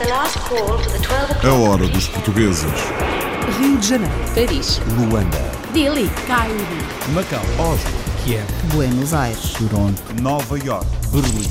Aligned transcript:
A 0.00 1.52
hora 1.52 1.88
dos 1.88 2.06
portugueses. 2.06 2.70
Rio 3.58 3.76
de 3.78 3.88
Janeiro, 3.88 4.14
Paris, 4.32 4.80
Luanda, 4.96 5.38
Delhi, 5.72 6.08
Cairo, 6.24 6.54
Macau, 7.12 7.42
Oslo, 7.58 7.90
Kiev, 8.24 8.46
Buenos 8.72 9.12
Aires, 9.12 9.54
Toronto, 9.54 10.00
Nova 10.22 10.56
York. 10.56 10.86
Berlim. 11.10 11.48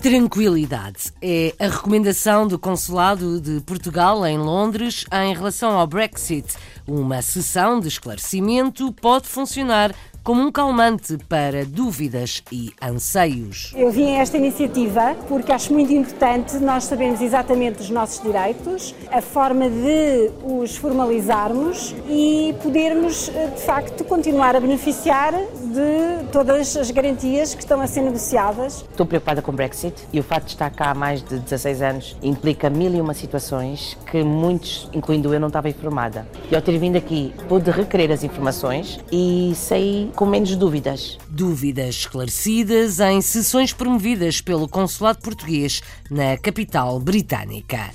Tranquilidade 0.00 1.12
é 1.20 1.52
a 1.58 1.66
recomendação 1.66 2.46
do 2.46 2.60
Consulado 2.60 3.40
de 3.40 3.60
Portugal 3.62 4.24
em 4.24 4.38
Londres 4.38 5.04
em 5.12 5.34
relação 5.34 5.76
ao 5.76 5.84
Brexit. 5.84 6.54
Uma 6.86 7.22
sessão 7.22 7.80
de 7.80 7.88
esclarecimento 7.88 8.92
pode 8.92 9.26
funcionar 9.26 9.92
como 10.26 10.42
um 10.42 10.50
calmante 10.50 11.16
para 11.28 11.64
dúvidas 11.64 12.42
e 12.50 12.72
anseios. 12.82 13.72
Eu 13.76 13.92
vim 13.92 14.16
a 14.16 14.22
esta 14.22 14.36
iniciativa 14.36 15.14
porque 15.28 15.52
acho 15.52 15.72
muito 15.72 15.92
importante 15.92 16.56
nós 16.56 16.82
sabermos 16.82 17.20
exatamente 17.20 17.80
os 17.80 17.90
nossos 17.90 18.20
direitos, 18.20 18.92
a 19.12 19.22
forma 19.22 19.70
de 19.70 20.32
os 20.42 20.76
formalizarmos 20.76 21.94
e 22.08 22.52
podermos, 22.60 23.30
de 23.54 23.62
facto, 23.62 24.02
continuar 24.02 24.56
a 24.56 24.58
beneficiar 24.58 25.32
de 25.32 26.26
todas 26.32 26.76
as 26.76 26.90
garantias 26.90 27.54
que 27.54 27.60
estão 27.60 27.80
a 27.80 27.86
ser 27.86 28.00
negociadas. 28.00 28.84
Estou 28.90 29.06
preocupada 29.06 29.40
com 29.40 29.52
o 29.52 29.54
Brexit 29.54 29.94
e 30.12 30.18
o 30.18 30.24
facto 30.24 30.46
de 30.46 30.54
estar 30.54 30.70
cá 30.70 30.90
há 30.90 30.94
mais 30.94 31.22
de 31.22 31.38
16 31.38 31.82
anos 31.82 32.16
implica 32.20 32.68
mil 32.68 32.92
e 32.92 33.00
uma 33.00 33.14
situações 33.14 33.96
que 34.10 34.24
muitos, 34.24 34.90
incluindo 34.92 35.32
eu, 35.32 35.38
não 35.38 35.46
estava 35.46 35.68
informada. 35.68 36.26
E 36.50 36.56
ao 36.56 36.62
ter 36.62 36.76
vindo 36.78 36.96
aqui, 36.96 37.32
pude 37.48 37.70
requerer 37.70 38.10
as 38.10 38.24
informações 38.24 38.98
e 39.12 39.52
saí 39.54 40.10
com 40.16 40.24
menos 40.24 40.56
dúvidas. 40.56 41.18
Dúvidas 41.28 41.96
esclarecidas 41.96 42.98
em 43.00 43.20
sessões 43.20 43.74
promovidas 43.74 44.40
pelo 44.40 44.66
Consulado 44.66 45.20
Português 45.20 45.82
na 46.10 46.38
capital 46.38 46.98
britânica. 46.98 47.90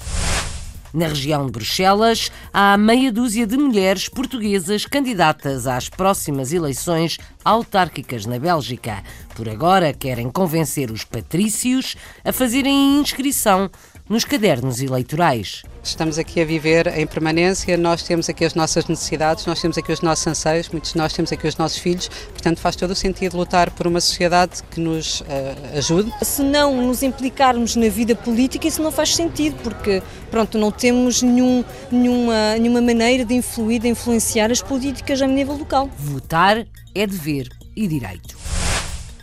Na 0.93 1.07
região 1.07 1.45
de 1.45 1.51
Bruxelas, 1.53 2.29
há 2.53 2.77
meia 2.77 3.11
dúzia 3.11 3.47
de 3.47 3.57
mulheres 3.57 4.07
portuguesas 4.07 4.85
candidatas 4.85 5.65
às 5.65 5.89
próximas 5.89 6.51
eleições 6.51 7.17
autárquicas 7.43 8.25
na 8.25 8.37
Bélgica. 8.37 9.01
Por 9.33 9.47
agora, 9.47 9.93
querem 9.93 10.29
convencer 10.29 10.91
os 10.91 11.03
patrícios 11.03 11.95
a 12.23 12.33
fazerem 12.33 12.99
inscrição 12.99 13.71
nos 14.11 14.25
cadernos 14.25 14.81
eleitorais. 14.81 15.63
Estamos 15.81 16.17
aqui 16.17 16.41
a 16.41 16.45
viver 16.45 16.85
em 16.97 17.07
permanência, 17.07 17.77
nós 17.77 18.03
temos 18.03 18.27
aqui 18.27 18.43
as 18.43 18.53
nossas 18.53 18.85
necessidades, 18.85 19.45
nós 19.45 19.61
temos 19.61 19.77
aqui 19.77 19.89
os 19.89 20.01
nossos 20.01 20.27
anseios, 20.27 20.67
muitos 20.67 20.91
de 20.91 20.97
nós 20.97 21.13
temos 21.13 21.31
aqui 21.31 21.47
os 21.47 21.55
nossos 21.55 21.77
filhos, 21.77 22.09
portanto 22.09 22.59
faz 22.59 22.75
todo 22.75 22.91
o 22.91 22.95
sentido 22.95 23.37
lutar 23.37 23.71
por 23.71 23.87
uma 23.87 24.01
sociedade 24.01 24.61
que 24.69 24.81
nos 24.81 25.21
uh, 25.21 25.25
ajude. 25.77 26.11
Se 26.23 26.43
não 26.43 26.87
nos 26.87 27.01
implicarmos 27.03 27.77
na 27.77 27.87
vida 27.87 28.13
política, 28.13 28.67
isso 28.67 28.83
não 28.83 28.91
faz 28.91 29.15
sentido, 29.15 29.55
porque 29.63 30.03
pronto, 30.29 30.57
não 30.57 30.71
temos 30.71 31.21
nenhum, 31.21 31.63
nenhuma, 31.89 32.57
nenhuma 32.59 32.81
maneira 32.81 33.23
de 33.23 33.33
influir, 33.33 33.79
de 33.79 33.87
influenciar 33.87 34.51
as 34.51 34.61
políticas 34.61 35.21
a 35.21 35.25
nível 35.25 35.55
local. 35.55 35.89
Votar 35.97 36.67
é 36.93 37.07
dever 37.07 37.47
e 37.77 37.87
direito. 37.87 38.40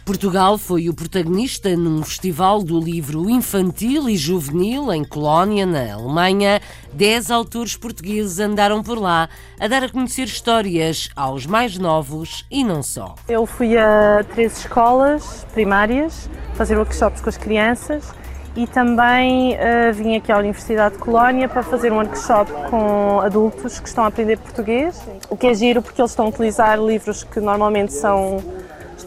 Portugal 0.09 0.57
foi 0.57 0.89
o 0.89 0.95
protagonista 0.95 1.77
num 1.77 2.03
festival 2.03 2.63
do 2.63 2.81
livro 2.81 3.29
infantil 3.29 4.09
e 4.09 4.17
juvenil 4.17 4.91
em 4.91 5.05
Colónia, 5.05 5.67
na 5.67 5.93
Alemanha. 5.93 6.63
Dez 6.95 7.31
autores 7.31 7.77
portugueses 7.77 8.41
andaram 8.41 8.83
por 8.83 8.99
lá 8.99 9.29
a 9.61 9.69
dar 9.69 9.85
a 9.85 9.89
conhecer 9.91 10.25
histórias 10.25 11.11
aos 11.15 11.45
mais 11.45 11.77
novos 11.77 12.47
e 12.51 12.65
não 12.65 12.83
só. 12.83 13.17
Eu 13.29 13.45
fui 13.45 13.77
a 13.77 14.25
três 14.33 14.61
escolas 14.61 15.47
primárias 15.53 16.31
fazer 16.55 16.79
workshops 16.79 17.21
com 17.21 17.29
as 17.29 17.37
crianças 17.37 18.11
e 18.57 18.67
também 18.67 19.57
uh, 19.57 19.93
vim 19.93 20.17
aqui 20.17 20.33
à 20.33 20.39
Universidade 20.39 20.95
de 20.95 21.03
Colónia 21.03 21.51
para 21.51 21.63
fazer 21.63 21.93
um 21.93 21.97
workshop 21.97 22.51
com 22.71 23.21
adultos 23.21 23.79
que 23.79 23.87
estão 23.87 24.05
a 24.05 24.07
aprender 24.07 24.39
português, 24.39 25.07
o 25.29 25.37
que 25.37 25.49
é 25.49 25.53
giro 25.53 25.83
porque 25.83 26.01
eles 26.01 26.13
estão 26.13 26.25
a 26.25 26.29
utilizar 26.31 26.83
livros 26.83 27.25
que 27.25 27.41
normalmente 27.41 27.93
são 27.93 28.43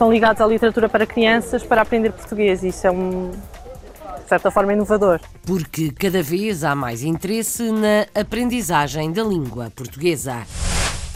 estão 0.01 0.11
ligados 0.11 0.41
à 0.41 0.47
literatura 0.47 0.89
para 0.89 1.05
crianças 1.05 1.61
para 1.61 1.83
aprender 1.83 2.11
português. 2.11 2.63
Isso 2.63 2.87
é 2.87 2.91
um, 2.91 3.29
de 3.29 4.27
certa 4.27 4.49
forma, 4.49 4.73
inovador. 4.73 5.19
Porque 5.45 5.91
cada 5.91 6.23
vez 6.23 6.63
há 6.63 6.73
mais 6.73 7.03
interesse 7.03 7.71
na 7.71 8.07
aprendizagem 8.19 9.11
da 9.11 9.23
língua 9.23 9.71
portuguesa. 9.75 10.41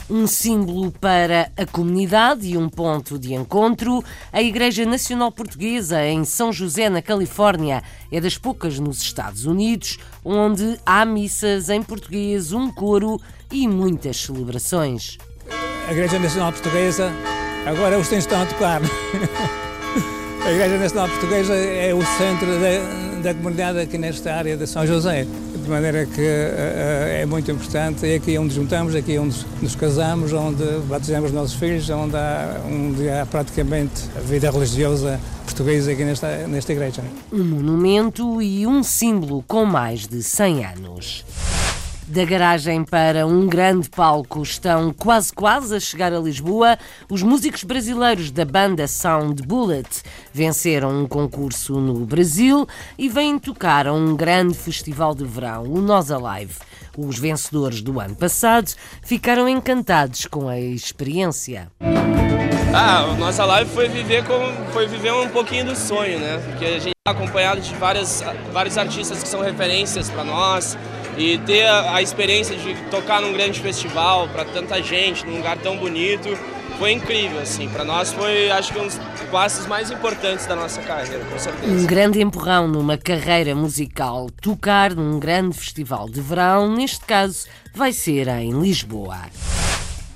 Um 0.07 0.28
símbolo 0.28 0.91
para 0.91 1.51
a 1.57 1.66
comunidade 1.66 2.47
e 2.47 2.56
um 2.56 2.69
ponto 2.69 3.18
de 3.18 3.34
encontro, 3.34 4.03
a 4.31 4.40
Igreja 4.40 4.85
Nacional 4.85 5.31
Portuguesa 5.31 6.06
em 6.06 6.23
São 6.23 6.53
José, 6.53 6.88
na 6.88 7.02
Califórnia, 7.02 7.81
é 8.12 8.22
das 8.22 8.38
poucas 8.38 8.78
nos 8.78 9.02
Estados 9.02 9.47
Unidos 9.47 9.97
onde 10.23 10.79
há 10.85 11.03
missas 11.06 11.69
em 11.69 11.81
português, 11.81 12.53
um 12.53 12.72
coro 12.72 13.19
e 13.52 13.67
muitas 13.67 14.17
celebrações. 14.17 15.17
A 15.88 15.91
Igreja 15.91 16.19
Nacional 16.19 16.52
Portuguesa 16.52 17.12
Agora 17.66 17.98
os 17.98 18.08
tens 18.08 18.20
estão 18.20 18.42
a 18.42 18.46
tocar. 18.46 18.80
A 20.46 20.52
Igreja 20.52 20.78
Nacional 20.78 21.09
Portuguesa 21.09 21.56
é 21.56 21.92
o 21.96 22.06
centro 22.06 22.48
da, 22.59 23.24
da 23.24 23.34
comunidade 23.34 23.80
aqui 23.80 23.98
nesta 23.98 24.36
área 24.36 24.56
de 24.56 24.68
São 24.68 24.86
José, 24.86 25.26
de 25.56 25.68
maneira 25.68 26.06
que 26.06 26.22
uh, 26.22 27.22
é 27.22 27.26
muito 27.26 27.50
importante. 27.50 28.06
É 28.06 28.18
aqui 28.18 28.38
onde 28.38 28.53
juntamos, 28.53 28.94
aqui 28.94 29.18
onde 29.18 29.44
nos 29.64 29.76
casamos, 29.76 30.31
onde 30.31 30.64
batizamos 30.88 31.31
os 31.31 31.36
nossos 31.36 31.56
filhos, 31.56 31.90
onde 31.90 32.16
há, 32.16 32.62
onde 32.70 33.09
há 33.09 33.26
praticamente 33.26 34.03
a 34.16 34.20
vida 34.20 34.52
religiosa 34.52 35.20
portuguesa 35.46 35.92
aqui 35.92 36.03
nesta, 36.03 36.47
nesta 36.47 36.72
igreja. 36.72 37.02
Um 37.34 37.44
monumento 37.44 38.40
e 38.44 38.68
um 38.68 38.84
símbolo 38.84 39.44
com 39.47 39.66
mais 39.66 40.06
de 40.06 40.22
100 40.22 40.66
anos. 40.66 41.26
Da 42.07 42.23
garagem 42.23 42.83
para 42.83 43.25
um 43.25 43.47
grande 43.47 43.89
palco 43.89 44.43
estão 44.43 44.93
quase 44.93 45.33
quase 45.33 45.75
a 45.75 45.79
chegar 45.79 46.13
a 46.13 46.19
Lisboa. 46.19 46.77
Os 47.09 47.23
músicos 47.23 47.63
brasileiros 47.63 48.29
da 48.29 48.45
banda 48.45 48.88
Sound 48.88 49.41
Bullet 49.41 50.03
venceram 50.31 51.01
um 51.01 51.07
concurso 51.07 51.79
no 51.79 52.05
Brasil 52.05 52.67
e 52.95 53.09
vêm 53.09 53.39
tocar 53.39 53.88
a 53.88 53.93
um 53.93 54.16
grande 54.16 54.53
festival 54.53 55.16
de 55.16 55.25
verão, 55.25 55.63
o 55.63 55.81
Nós 55.81 56.11
Alive. 56.11 56.53
Os 56.95 57.17
vencedores 57.17 57.81
do 57.81 57.99
ano 57.99 58.16
passado 58.16 58.72
ficaram 59.01 59.49
encantados 59.49 60.27
com 60.27 60.47
a 60.47 60.59
experiência. 60.59 61.72
Ah, 62.72 63.05
o 63.05 63.16
Nossa 63.16 63.45
Live 63.45 63.72
foi 63.72 63.89
viver, 63.89 64.23
com, 64.25 64.72
foi 64.72 64.85
viver 64.85 65.11
um 65.13 65.29
pouquinho 65.29 65.66
do 65.66 65.75
sonho, 65.75 66.19
né? 66.19 66.37
Porque 66.37 66.66
a 66.66 66.79
gente 66.79 66.91
está 67.07 67.11
acompanhado 67.11 67.61
de 67.61 67.73
várias, 67.75 68.23
vários 68.51 68.77
artistas 68.77 69.23
que 69.23 69.29
são 69.29 69.41
referências 69.41 70.09
para 70.09 70.23
nós, 70.23 70.77
e 71.18 71.38
ter 71.40 71.66
a, 71.66 71.96
a 71.96 72.02
experiência 72.02 72.56
de 72.56 72.76
tocar 72.90 73.22
num 73.22 73.34
grande 73.34 73.59
festival 73.59 74.28
para 74.30 74.46
tanta 74.46 74.81
gente, 74.81 75.26
num 75.26 75.38
lugar 75.38 75.58
tão 75.58 75.78
bonito, 75.78 76.30
foi 76.78 76.92
incrível, 76.92 77.40
assim. 77.40 77.70
Para 77.70 77.84
nós 77.84 78.12
foi, 78.12 78.52
acho 78.52 78.74
que, 78.74 78.80
um 78.80 78.88
dos 78.88 79.00
passos 79.31 79.66
mais 79.66 79.90
importantes 79.92 80.46
da 80.46 80.56
nossa 80.56 80.81
carreira, 80.81 81.24
com 81.26 81.40
certeza. 81.40 81.72
Um 81.72 81.86
grande 81.86 82.22
empurrão 82.22 82.68
numa 82.68 82.98
carreira 82.98 83.56
musical. 83.56 84.28
Tocar 84.42 84.94
num 84.94 85.20
grande 85.20 85.58
festival 85.58 86.09
de 86.09 86.22
verão, 86.22 86.74
neste 86.76 87.06
caso, 87.06 87.47
vai 87.74 87.94
ser 87.94 88.28
em 88.28 88.52
Lisboa. 88.59 89.22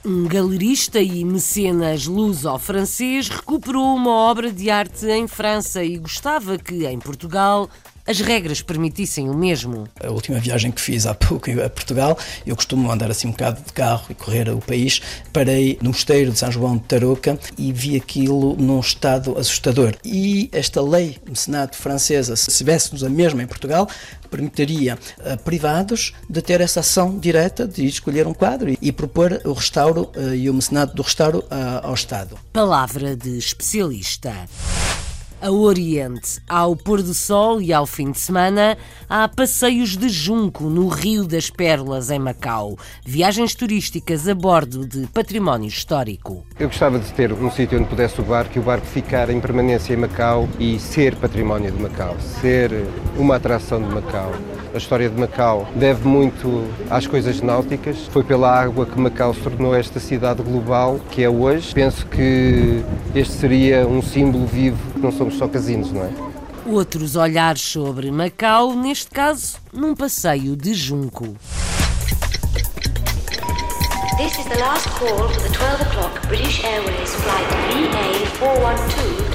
Um 0.06 0.26
galerista 0.28 1.02
e 1.02 1.26
mecenas 1.26 2.08
luso-francês 2.08 3.28
recuperou 3.28 3.96
uma 3.96 4.12
obra 4.12 4.52
de 4.52 4.70
arte 4.70 5.06
em 5.08 5.28
França 5.28 5.84
e 5.84 5.98
gostava 5.98 6.58
que, 6.58 6.86
em 6.86 7.00
Portugal, 7.00 7.70
as 8.10 8.20
regras 8.22 8.60
permitissem 8.64 9.30
o 9.30 9.36
mesmo. 9.36 9.88
A 10.04 10.10
última 10.10 10.40
viagem 10.40 10.72
que 10.72 10.82
fiz 10.82 11.06
há 11.06 11.14
pouco 11.14 11.52
a 11.62 11.70
Portugal, 11.70 12.18
eu 12.44 12.56
costumo 12.56 12.92
andar 12.92 13.12
assim 13.12 13.28
um 13.28 13.32
bocado 13.32 13.62
de 13.62 13.72
carro 13.72 14.06
e 14.10 14.16
correr 14.16 14.50
o 14.50 14.58
país, 14.58 15.00
parei 15.32 15.78
no 15.80 15.90
mosteiro 15.90 16.32
de 16.32 16.40
São 16.40 16.52
João 16.52 16.76
de 16.76 16.84
Tarouca 16.86 17.38
e 17.56 17.72
vi 17.72 17.96
aquilo 17.96 18.56
num 18.56 18.80
estado 18.80 19.38
assustador. 19.38 19.96
E 20.04 20.50
esta 20.52 20.82
lei 20.82 21.18
mecenato 21.28 21.78
francesa, 21.78 22.36
se 22.36 22.50
tivéssemos 22.50 23.04
a 23.04 23.10
mesma 23.10 23.44
em 23.44 23.48
Portugal, 23.48 23.88
permitiria 24.32 24.98
a 25.24 25.38
privados 25.38 26.14
de 26.28 26.42
ter 26.42 26.62
essa 26.62 26.80
ação 26.80 27.16
direta 27.20 27.68
de 27.68 27.86
escolher 27.86 28.26
um 28.26 28.34
quadro 28.34 28.76
e 28.82 28.92
propor 28.92 29.40
o 29.46 29.54
restauro 29.54 30.10
eh, 30.16 30.36
e 30.36 30.50
o 30.50 30.54
mecenato 30.54 30.96
do 30.96 31.04
restauro 31.04 31.44
eh, 31.50 31.80
ao 31.84 31.94
Estado. 31.94 32.38
Palavra 32.52 33.16
de 33.16 33.38
especialista 33.38 34.34
a 35.42 35.52
Oriente. 35.52 36.40
Ao 36.48 36.76
pôr 36.76 37.02
do 37.02 37.14
sol 37.14 37.62
e 37.62 37.72
ao 37.72 37.86
fim 37.86 38.12
de 38.12 38.20
semana, 38.20 38.78
há 39.10 39.28
passeios 39.28 39.96
de 39.96 40.10
junco 40.10 40.66
no 40.66 40.88
Rio 40.88 41.26
das 41.26 41.50
Pérolas, 41.50 42.10
em 42.10 42.20
Macau. 42.20 42.78
Viagens 43.06 43.56
turísticas 43.56 44.28
a 44.28 44.36
bordo 44.36 44.86
de 44.86 45.08
património 45.08 45.68
histórico. 45.68 46.44
Eu 46.60 46.68
gostava 46.68 47.00
de 47.00 47.12
ter 47.14 47.32
um 47.32 47.50
sítio 47.50 47.80
onde 47.80 47.90
pudesse 47.90 48.20
o 48.20 48.24
barco 48.24 48.58
e 48.58 48.60
o 48.60 48.64
barco 48.64 48.86
ficar 48.86 49.30
em 49.30 49.40
permanência 49.40 49.94
em 49.94 49.98
Macau 49.98 50.48
e 50.60 50.80
ser 50.80 51.16
património 51.16 51.72
de 51.72 51.82
Macau, 51.82 52.16
ser 52.20 52.72
uma 53.18 53.36
atração 53.36 53.82
de 53.82 53.94
Macau. 53.94 54.34
A 54.74 54.78
história 54.78 55.10
de 55.10 55.20
Macau 55.20 55.68
deve 55.76 56.08
muito 56.08 56.64
às 56.92 57.08
coisas 57.08 57.42
náuticas. 57.42 58.06
Foi 58.12 58.24
pela 58.24 58.52
água 58.52 58.86
que 58.86 59.00
Macau 59.00 59.34
se 59.34 59.42
tornou 59.42 59.74
esta 59.76 60.00
cidade 60.00 60.44
global 60.44 61.00
que 61.10 61.24
é 61.24 61.30
hoje. 61.30 61.74
Penso 61.74 62.06
que 62.06 62.84
este 63.16 63.34
seria 63.34 63.88
um 63.88 64.00
símbolo 64.00 64.46
vivo, 64.46 64.78
não 65.00 65.12
somos 65.30 65.38
só 65.38 65.48
casinos, 65.48 65.92
não 65.92 66.04
é? 66.04 66.10
Outros 66.66 67.16
olhares 67.16 67.62
sobre 67.62 68.12
Macau, 68.12 68.74
neste 68.74 69.10
caso, 69.10 69.58
num 69.72 69.96
passeio 69.96 70.56
de 70.56 70.74
junco. 70.74 71.36
This 74.18 74.38
is 74.38 74.46
the 74.46 74.60
last 74.60 74.90
call 75.00 75.30
for 75.30 75.42
the 75.42 75.50
12 75.50 75.82
o'clock 75.82 76.28
British 76.28 76.64
Airways 76.66 77.16
flight 77.16 77.48
VA412 77.72 79.29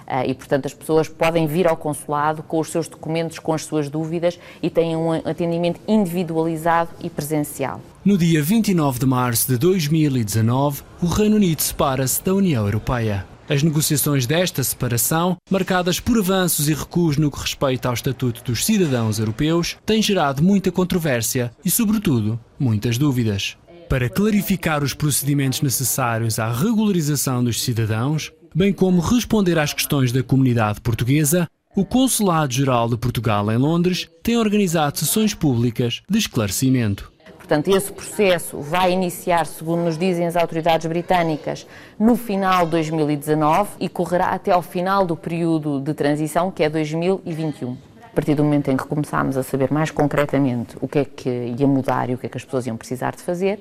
Uh, 0.07 0.27
e, 0.27 0.33
portanto, 0.33 0.65
as 0.65 0.73
pessoas 0.73 1.07
podem 1.07 1.45
vir 1.45 1.67
ao 1.67 1.77
consulado 1.77 2.41
com 2.41 2.59
os 2.59 2.69
seus 2.69 2.87
documentos, 2.87 3.37
com 3.37 3.53
as 3.53 3.63
suas 3.63 3.89
dúvidas 3.89 4.39
e 4.61 4.69
têm 4.69 4.95
um 4.95 5.11
atendimento 5.11 5.79
individualizado 5.87 6.89
e 6.99 7.09
presencial. 7.09 7.79
No 8.03 8.17
dia 8.17 8.41
29 8.41 8.99
de 8.99 9.05
março 9.05 9.47
de 9.51 9.57
2019, 9.57 10.81
o 11.01 11.05
Reino 11.05 11.35
Unido 11.35 11.61
separa-se 11.61 12.23
da 12.23 12.33
União 12.33 12.65
Europeia. 12.65 13.25
As 13.49 13.63
negociações 13.63 14.27
desta 14.27 14.63
separação, 14.63 15.35
marcadas 15.49 15.99
por 15.99 16.19
avanços 16.19 16.69
e 16.69 16.73
recuos 16.75 17.17
no 17.17 17.31
que 17.31 17.39
respeita 17.39 17.87
ao 17.87 17.95
Estatuto 17.95 18.43
dos 18.43 18.63
Cidadãos 18.63 19.17
Europeus, 19.17 19.75
têm 19.83 20.03
gerado 20.03 20.43
muita 20.43 20.71
controvérsia 20.71 21.51
e, 21.65 21.71
sobretudo, 21.71 22.39
muitas 22.59 22.99
dúvidas. 22.99 23.57
Para 23.89 24.07
clarificar 24.07 24.83
os 24.83 24.93
procedimentos 24.93 25.63
necessários 25.63 26.37
à 26.37 26.53
regularização 26.53 27.43
dos 27.43 27.63
cidadãos, 27.63 28.31
bem 28.53 28.71
como 28.71 29.01
responder 29.01 29.57
às 29.57 29.73
questões 29.73 30.11
da 30.11 30.21
comunidade 30.21 30.79
portuguesa, 30.79 31.47
o 31.75 31.83
Consulado-Geral 31.83 32.87
de 32.87 32.97
Portugal 32.97 33.51
em 33.51 33.57
Londres 33.57 34.07
tem 34.21 34.37
organizado 34.37 34.99
sessões 34.99 35.33
públicas 35.33 36.03
de 36.07 36.19
esclarecimento. 36.19 37.11
Portanto, 37.49 37.75
esse 37.75 37.91
processo 37.91 38.59
vai 38.59 38.91
iniciar, 38.91 39.43
segundo 39.47 39.81
nos 39.81 39.97
dizem 39.97 40.27
as 40.27 40.35
autoridades 40.35 40.85
britânicas, 40.85 41.65
no 41.97 42.15
final 42.15 42.65
de 42.65 42.73
2019 42.73 43.71
e 43.79 43.89
correrá 43.89 44.27
até 44.27 44.51
ao 44.51 44.61
final 44.61 45.03
do 45.03 45.15
período 45.15 45.81
de 45.81 45.95
transição, 45.95 46.51
que 46.51 46.61
é 46.61 46.69
2021. 46.69 47.75
A 48.03 48.09
partir 48.09 48.35
do 48.35 48.43
momento 48.43 48.69
em 48.69 48.77
que 48.77 48.83
começámos 48.85 49.35
a 49.35 49.41
saber 49.41 49.71
mais 49.71 49.89
concretamente 49.89 50.77
o 50.79 50.87
que 50.87 50.99
é 50.99 51.05
que 51.05 51.55
ia 51.57 51.65
mudar 51.65 52.11
e 52.11 52.13
o 52.13 52.19
que 52.19 52.27
é 52.27 52.29
que 52.29 52.37
as 52.37 52.45
pessoas 52.45 52.67
iam 52.67 52.77
precisar 52.77 53.15
de 53.15 53.23
fazer, 53.23 53.59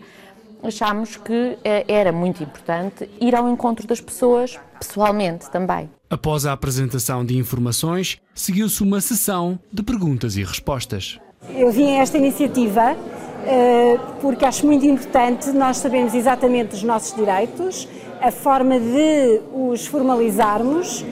achámos 0.62 1.16
que 1.16 1.56
eh, 1.64 1.86
era 1.88 2.12
muito 2.12 2.42
importante 2.42 3.08
ir 3.18 3.34
ao 3.34 3.48
encontro 3.48 3.86
das 3.86 4.02
pessoas 4.02 4.60
pessoalmente 4.78 5.50
também. 5.50 5.88
Após 6.10 6.44
a 6.44 6.52
apresentação 6.52 7.24
de 7.24 7.38
informações, 7.38 8.18
seguiu-se 8.34 8.82
uma 8.82 9.00
sessão 9.00 9.58
de 9.72 9.82
perguntas 9.82 10.36
e 10.36 10.44
respostas. 10.44 11.18
Eu 11.54 11.70
vim 11.70 11.96
a 11.96 12.02
esta 12.02 12.18
iniciativa 12.18 12.94
porque 14.20 14.44
acho 14.44 14.66
muito 14.66 14.84
importante 14.86 15.50
nós 15.50 15.78
sabermos 15.78 16.14
exatamente 16.14 16.74
os 16.74 16.82
nossos 16.82 17.14
direitos, 17.14 17.88
a 18.20 18.30
forma 18.30 18.78
de 18.78 19.40
os 19.52 19.86
formalizarmos 19.86 21.04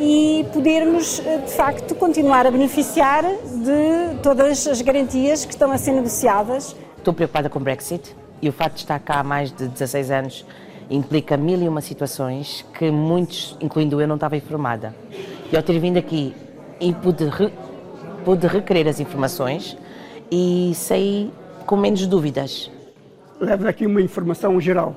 e 0.00 0.46
podermos, 0.52 1.20
eh, 1.20 1.38
de 1.38 1.52
facto, 1.52 1.94
continuar 1.94 2.46
a 2.46 2.50
beneficiar 2.50 3.24
de 3.24 4.20
todas 4.22 4.66
as 4.66 4.80
garantias 4.80 5.44
que 5.44 5.52
estão 5.52 5.72
a 5.72 5.78
ser 5.78 5.92
negociadas. 5.92 6.76
Estou 6.96 7.12
preocupada 7.12 7.50
com 7.50 7.58
o 7.58 7.62
Brexit 7.62 8.14
e 8.40 8.48
o 8.48 8.52
facto 8.52 8.74
de 8.74 8.80
estar 8.82 8.98
cá 9.00 9.20
há 9.20 9.24
mais 9.24 9.50
de 9.50 9.66
16 9.66 10.10
anos 10.10 10.46
implica 10.90 11.36
mil 11.36 11.60
e 11.60 11.68
uma 11.68 11.80
situações 11.80 12.64
que 12.78 12.90
muitos, 12.90 13.56
incluindo 13.60 14.00
eu, 14.00 14.06
não 14.06 14.14
estava 14.14 14.36
informada. 14.36 14.94
E 15.52 15.56
ao 15.56 15.62
ter 15.62 15.78
vindo 15.78 15.96
aqui 15.96 16.34
e 16.80 16.92
pude, 16.92 17.24
re, 17.24 17.52
pude 18.24 18.46
requerer 18.46 18.86
as 18.86 19.00
informações 19.00 19.76
e 20.30 20.72
saí 20.74 21.30
com 21.68 21.76
menos 21.76 22.06
dúvidas. 22.06 22.70
Levo 23.38 23.68
aqui 23.68 23.84
uma 23.84 24.00
informação 24.00 24.58
geral 24.58 24.96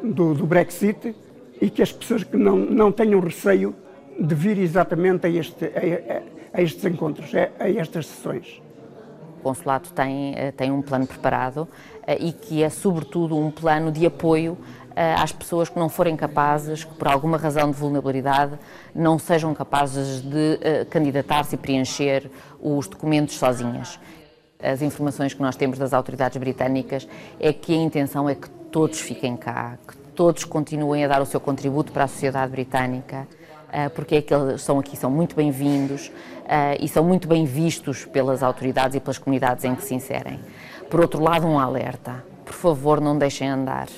do, 0.00 0.32
do, 0.32 0.46
Brexit 0.46 1.12
e 1.60 1.68
que 1.68 1.82
as 1.82 1.90
pessoas 1.90 2.22
que 2.22 2.36
não, 2.36 2.56
não 2.56 2.92
tenham 2.92 3.18
receio 3.18 3.74
de 4.20 4.32
vir 4.32 4.56
exatamente 4.58 5.26
a, 5.26 5.28
este, 5.28 5.64
a, 5.64 6.56
a 6.56 6.62
estes 6.62 6.84
encontros, 6.84 7.32
a, 7.34 7.64
a 7.64 7.68
estas 7.68 8.06
sessões. 8.06 8.62
O 9.40 9.42
consulado 9.42 9.88
tem, 9.90 10.34
eh, 10.36 10.52
tem 10.52 10.70
um 10.70 10.80
plano 10.80 11.04
preparado 11.04 11.66
eh, 12.06 12.16
e 12.20 12.32
que 12.32 12.62
é, 12.62 12.70
sobretudo, 12.70 13.36
um 13.36 13.50
plano 13.50 13.90
de 13.90 14.06
apoio 14.06 14.56
eh, 14.94 15.14
às 15.14 15.32
pessoas 15.32 15.68
que 15.68 15.80
não 15.80 15.88
forem 15.88 16.14
capazes, 16.14 16.84
que 16.84 16.94
por 16.94 17.08
alguma 17.08 17.36
razão 17.36 17.72
de 17.72 17.76
vulnerabilidade 17.76 18.56
não 18.94 19.18
sejam 19.18 19.52
capazes 19.52 20.22
de 20.22 20.84
candidatar-se 20.90 21.56
e 21.56 21.58
preencher 21.58 22.30
os 22.62 22.86
documentos 22.86 23.36
sozinhas 23.36 23.98
as 24.62 24.82
informações 24.82 25.34
que 25.34 25.42
nós 25.42 25.56
temos 25.56 25.78
das 25.78 25.92
autoridades 25.92 26.36
britânicas 26.38 27.06
é 27.38 27.52
que 27.52 27.72
a 27.72 27.76
intenção 27.76 28.28
é 28.28 28.34
que 28.34 28.48
todos 28.70 29.00
fiquem 29.00 29.36
cá, 29.36 29.78
que 29.86 29.96
todos 30.14 30.44
continuem 30.44 31.04
a 31.04 31.08
dar 31.08 31.20
o 31.20 31.26
seu 31.26 31.40
contributo 31.40 31.92
para 31.92 32.04
a 32.04 32.08
sociedade 32.08 32.50
britânica, 32.50 33.26
eh, 33.72 33.88
porque 33.88 34.16
é 34.16 34.22
que 34.22 34.32
eles 34.32 34.62
são 34.62 34.78
aqui, 34.78 34.96
são 34.96 35.10
muito 35.10 35.34
bem-vindos 35.34 36.10
eh, 36.46 36.78
e 36.80 36.88
são 36.88 37.04
muito 37.04 37.26
bem 37.26 37.44
vistos 37.44 38.04
pelas 38.04 38.42
autoridades 38.42 38.96
e 38.96 39.00
pelas 39.00 39.18
comunidades 39.18 39.64
em 39.64 39.74
que 39.74 39.82
se 39.82 39.94
inserem. 39.94 40.40
Por 40.88 41.00
outro 41.00 41.22
lado, 41.22 41.46
um 41.46 41.58
alerta: 41.58 42.24
por 42.44 42.54
favor, 42.54 43.00
não 43.00 43.18
deixem 43.18 43.48
andar. 43.48 43.88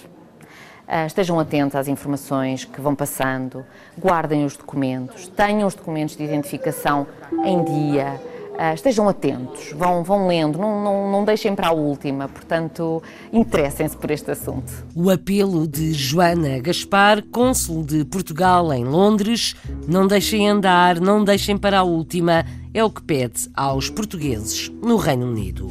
Eh, 0.89 1.07
estejam 1.07 1.39
atentos 1.39 1.75
às 1.75 1.89
informações 1.89 2.65
que 2.65 2.81
vão 2.81 2.95
passando, 2.95 3.65
guardem 3.99 4.45
os 4.45 4.57
documentos, 4.57 5.29
tenham 5.29 5.67
os 5.67 5.75
documentos 5.75 6.17
de 6.17 6.25
identificação 6.25 7.07
em 7.45 7.63
dia, 7.65 8.21
Uh, 8.57 8.73
estejam 8.73 9.07
atentos, 9.07 9.73
vão, 9.73 10.03
vão 10.03 10.27
lendo, 10.27 10.59
não, 10.59 10.83
não, 10.83 11.13
não 11.13 11.25
deixem 11.27 11.55
para 11.55 11.69
a 11.69 11.73
última, 11.73 12.27
portanto, 12.27 13.03
interessem-se 13.31 13.95
por 13.95 14.11
este 14.11 14.31
assunto. 14.31 14.73
O 14.95 15.11
apelo 15.11 15.69
de 15.69 15.93
Joana 15.93 16.59
Gaspar, 16.59 17.23
cônsul 17.31 17.85
de 17.85 18.03
Portugal 18.07 18.73
em 18.73 18.83
Londres, 18.83 19.55
não 19.87 20.07
deixem 20.07 20.49
andar, 20.49 20.99
não 20.99 21.23
deixem 21.23 21.59
para 21.59 21.81
a 21.81 21.83
última, 21.83 22.47
é 22.73 22.83
o 22.83 22.91
que 22.91 23.03
pede 23.03 23.51
aos 23.55 23.91
portugueses 23.91 24.71
no 24.83 24.97
Reino 24.97 25.27
Unido. 25.27 25.71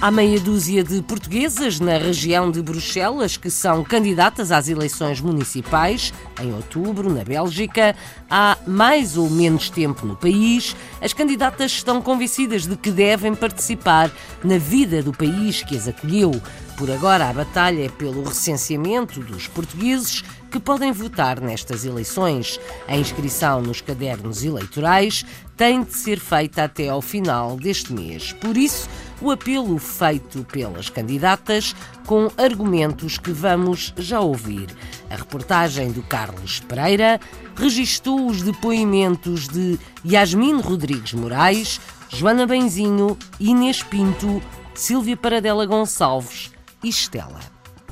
Há 0.00 0.12
meia 0.12 0.38
dúzia 0.38 0.84
de 0.84 1.02
portuguesas 1.02 1.80
na 1.80 1.98
região 1.98 2.52
de 2.52 2.62
Bruxelas 2.62 3.36
que 3.36 3.50
são 3.50 3.82
candidatas 3.82 4.52
às 4.52 4.68
eleições 4.68 5.20
municipais 5.20 6.14
em 6.40 6.54
outubro, 6.54 7.12
na 7.12 7.24
Bélgica. 7.24 7.96
Há 8.30 8.56
mais 8.64 9.16
ou 9.16 9.28
menos 9.28 9.68
tempo 9.68 10.06
no 10.06 10.14
país. 10.14 10.76
As 11.00 11.12
candidatas 11.12 11.72
estão 11.72 12.02
convencidas 12.02 12.66
de 12.66 12.76
que 12.76 12.90
devem 12.90 13.34
participar 13.34 14.10
na 14.42 14.58
vida 14.58 15.02
do 15.02 15.12
país 15.12 15.62
que 15.62 15.76
as 15.76 15.86
acolheu. 15.86 16.32
Por 16.76 16.90
agora, 16.90 17.28
a 17.28 17.32
batalha 17.32 17.86
é 17.86 17.88
pelo 17.88 18.22
recenseamento 18.22 19.20
dos 19.20 19.46
portugueses 19.48 20.22
que 20.50 20.60
podem 20.60 20.92
votar 20.92 21.40
nestas 21.40 21.84
eleições. 21.84 22.58
A 22.86 22.96
inscrição 22.96 23.60
nos 23.60 23.80
cadernos 23.80 24.44
eleitorais 24.44 25.24
tem 25.56 25.82
de 25.82 25.92
ser 25.92 26.20
feita 26.20 26.64
até 26.64 26.88
ao 26.88 27.02
final 27.02 27.56
deste 27.56 27.92
mês. 27.92 28.32
Por 28.32 28.56
isso, 28.56 28.88
o 29.20 29.30
apelo 29.30 29.76
feito 29.78 30.44
pelas 30.44 30.88
candidatas 30.88 31.74
com 32.06 32.30
argumentos 32.36 33.18
que 33.18 33.32
vamos 33.32 33.92
já 33.96 34.20
ouvir. 34.20 34.68
A 35.10 35.16
reportagem 35.16 35.90
do 35.90 36.02
Carlos 36.02 36.60
Pereira 36.60 37.20
registou 37.56 38.28
os 38.28 38.40
depoimentos 38.40 39.48
de 39.48 39.78
Yasmin 40.06 40.60
Rodrigues 40.60 40.87
Moraes, 41.14 41.80
Joana 42.08 42.46
Benzinho, 42.46 43.18
Inês 43.38 43.82
Pinto, 43.82 44.42
Silvia 44.74 45.16
Paradela 45.16 45.66
Gonçalves 45.66 46.50
e 46.82 46.88
Estela. 46.88 47.40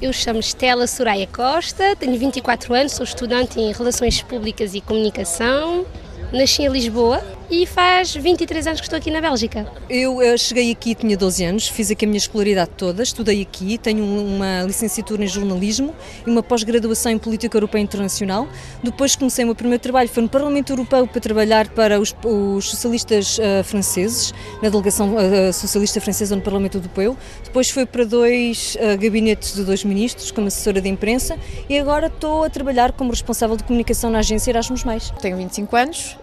Eu 0.01 0.13
chamo 0.13 0.41
Estela 0.41 0.87
Soraya 0.87 1.27
Costa, 1.27 1.97
tenho 1.97 2.19
24 2.19 2.75
anos, 2.75 2.93
sou 2.93 3.05
estudante 3.05 3.59
em 3.59 3.73
Relações 3.73 4.23
Públicas 4.23 4.75
e 4.75 4.81
Comunicação, 4.81 5.87
nasci 6.33 6.63
em 6.63 6.69
Lisboa 6.69 7.36
e 7.51 7.67
faz 7.67 8.15
23 8.15 8.67
anos 8.67 8.81
que 8.81 8.87
estou 8.87 8.97
aqui 8.97 9.11
na 9.11 9.21
Bélgica. 9.21 9.67
Eu, 9.89 10.21
eu 10.21 10.37
cheguei 10.37 10.71
aqui, 10.73 10.95
tinha 10.95 11.17
12 11.17 11.45
anos, 11.45 11.69
fiz 11.69 11.91
aqui 11.91 12.05
a 12.05 12.09
minha 12.09 12.19
escolaridade 12.19 12.71
toda, 12.77 13.03
estudei 13.03 13.43
aqui, 13.43 13.79
tenho 13.79 14.05
uma 14.05 14.63
licenciatura 14.63 15.25
em 15.25 15.29
jornalismo 15.29 15.95
e 16.27 16.31
uma 16.31 16.43
pós-graduação 16.43 17.13
em 17.13 17.19
política 17.19 17.57
europeia 17.57 17.83
internacional. 17.83 18.49
Depois 18.83 19.15
comecei 19.15 19.45
o 19.45 19.49
meu 19.49 19.55
primeiro 19.55 19.83
trabalho, 19.83 20.09
foi 20.09 20.23
no 20.23 20.29
Parlamento 20.29 20.73
Europeu 20.73 21.07
para 21.07 21.21
trabalhar 21.21 21.69
para 21.69 22.01
os, 22.01 22.15
os 22.25 22.71
socialistas 22.71 23.39
uh, 23.39 23.63
franceses, 23.65 24.33
na 24.63 24.69
delegação 24.69 25.15
uh, 25.15 25.53
socialista 25.53 26.01
francesa 26.01 26.35
no 26.35 26.43
Parlamento 26.43 26.79
Europeu. 26.79 27.17
Depois 27.45 27.71
fui 27.71 27.87
para 27.87 28.05
dois 28.05 28.77
uh, 28.77 28.99
gabinetes 29.01 29.55
de 29.55 29.65
dois 29.65 29.85
ministros 29.85 30.31
como 30.31 30.49
assessora 30.49 30.81
de 30.81 30.89
imprensa 30.89 31.39
e 31.69 31.79
agora 31.79 32.09
estou 32.09 32.45
a 32.45 32.51
trabalhar 32.51 32.93
como 32.93 33.11
responsável 33.11 33.57
de 33.57 33.65
comunicação 33.65 34.11
na 34.11 34.19
agência 34.19 34.51
Erasmus+. 34.51 34.85
Tenho 35.21 35.37
25 35.37 35.77
anos, 35.77 36.19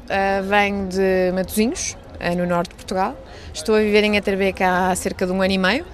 venho 0.49 0.87
de 0.87 1.12
Matosinhos, 1.33 1.97
eh, 2.19 2.35
no 2.35 2.45
norte 2.45 2.69
de 2.69 2.75
Portugal. 2.75 3.15
Estou 3.53 3.75
a 3.75 3.79
viver 3.79 4.03
em 4.03 4.17
Aterbeca 4.17 4.89
há 4.89 4.95
cerca 4.95 5.25
de 5.25 5.31
um 5.31 5.41
ano 5.41 5.53
e 5.53 5.57
meio 5.57 5.85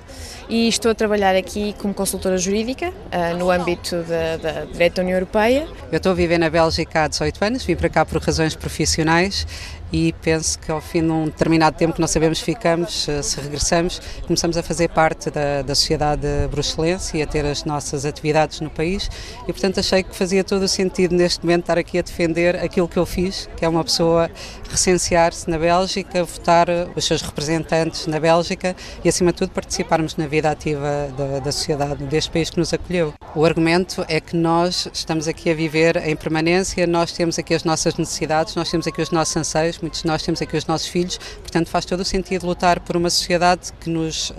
e 0.49 0.67
estou 0.67 0.89
a 0.91 0.95
trabalhar 0.95 1.35
aqui 1.35 1.75
como 1.77 1.93
consultora 1.93 2.37
jurídica 2.37 2.89
uh, 2.89 3.37
no 3.37 3.51
âmbito 3.51 3.97
da, 4.03 4.65
da 4.65 5.01
União 5.01 5.15
Europeia. 5.15 5.67
Eu 5.91 5.97
estou 5.97 6.11
a 6.11 6.15
viver 6.15 6.39
na 6.39 6.49
Bélgica 6.49 7.03
há 7.03 7.07
18 7.07 7.45
anos, 7.45 7.63
vim 7.63 7.75
para 7.75 7.87
cá 7.87 8.03
por 8.03 8.19
razões 8.19 8.55
profissionais 8.55 9.45
e 9.91 10.13
penso 10.21 10.59
que 10.59 10.71
ao 10.71 10.81
fim 10.81 11.01
de 11.01 11.11
um 11.11 11.25
determinado 11.25 11.77
tempo 11.77 11.93
que 11.93 12.01
não 12.01 12.07
sabemos 12.07 12.39
ficamos, 12.39 13.07
se 13.23 13.41
regressamos, 13.41 14.01
começamos 14.25 14.57
a 14.57 14.63
fazer 14.63 14.89
parte 14.89 15.29
da, 15.29 15.61
da 15.61 15.75
sociedade 15.75 16.27
bruxelense 16.49 17.17
e 17.17 17.21
a 17.21 17.27
ter 17.27 17.45
as 17.45 17.63
nossas 17.63 18.05
atividades 18.05 18.61
no 18.61 18.69
país 18.69 19.09
e 19.47 19.51
portanto 19.51 19.79
achei 19.79 20.03
que 20.03 20.15
fazia 20.15 20.43
todo 20.43 20.63
o 20.63 20.67
sentido 20.67 21.15
neste 21.15 21.43
momento 21.43 21.61
estar 21.61 21.77
aqui 21.77 21.97
a 21.97 22.01
defender 22.01 22.55
aquilo 22.55 22.87
que 22.87 22.97
eu 22.97 23.05
fiz, 23.05 23.49
que 23.55 23.65
é 23.65 23.69
uma 23.69 23.83
pessoa 23.83 24.29
recensear-se 24.69 25.49
na 25.49 25.57
Bélgica, 25.57 26.23
votar 26.23 26.67
os 26.95 27.05
seus 27.05 27.21
representantes 27.21 28.07
na 28.07 28.19
Bélgica 28.19 28.75
e 29.03 29.09
acima 29.09 29.31
de 29.31 29.37
tudo 29.39 29.51
participarmos 29.51 30.15
na 30.15 30.27
vida 30.27 30.49
ativa 30.49 31.09
da, 31.17 31.39
da 31.39 31.51
sociedade 31.51 32.03
deste 32.05 32.31
país 32.31 32.49
que 32.49 32.59
nos 32.59 32.73
acolheu. 32.73 33.13
O 33.35 33.45
argumento 33.45 34.05
é 34.07 34.19
que 34.19 34.35
nós 34.35 34.87
estamos 34.93 35.27
aqui 35.27 35.49
a 35.49 35.53
viver 35.53 35.97
em 35.97 36.15
permanência, 36.15 36.85
nós 36.85 37.11
temos 37.11 37.37
aqui 37.39 37.53
as 37.53 37.63
nossas 37.63 37.95
necessidades, 37.95 38.55
nós 38.55 38.69
temos 38.69 38.87
aqui 38.87 39.01
os 39.01 39.11
nossos 39.11 39.35
anseios, 39.35 39.78
muitos 39.81 40.01
de 40.01 40.07
nós 40.07 40.23
temos 40.23 40.41
aqui 40.41 40.57
os 40.57 40.65
nossos 40.65 40.87
filhos, 40.87 41.17
portanto 41.17 41.69
faz 41.69 41.85
todo 41.85 42.01
o 42.01 42.05
sentido 42.05 42.45
lutar 42.45 42.79
por 42.79 42.95
uma 42.95 43.09
sociedade 43.09 43.71
que 43.79 43.89
nos 43.89 44.29
uh, 44.31 44.35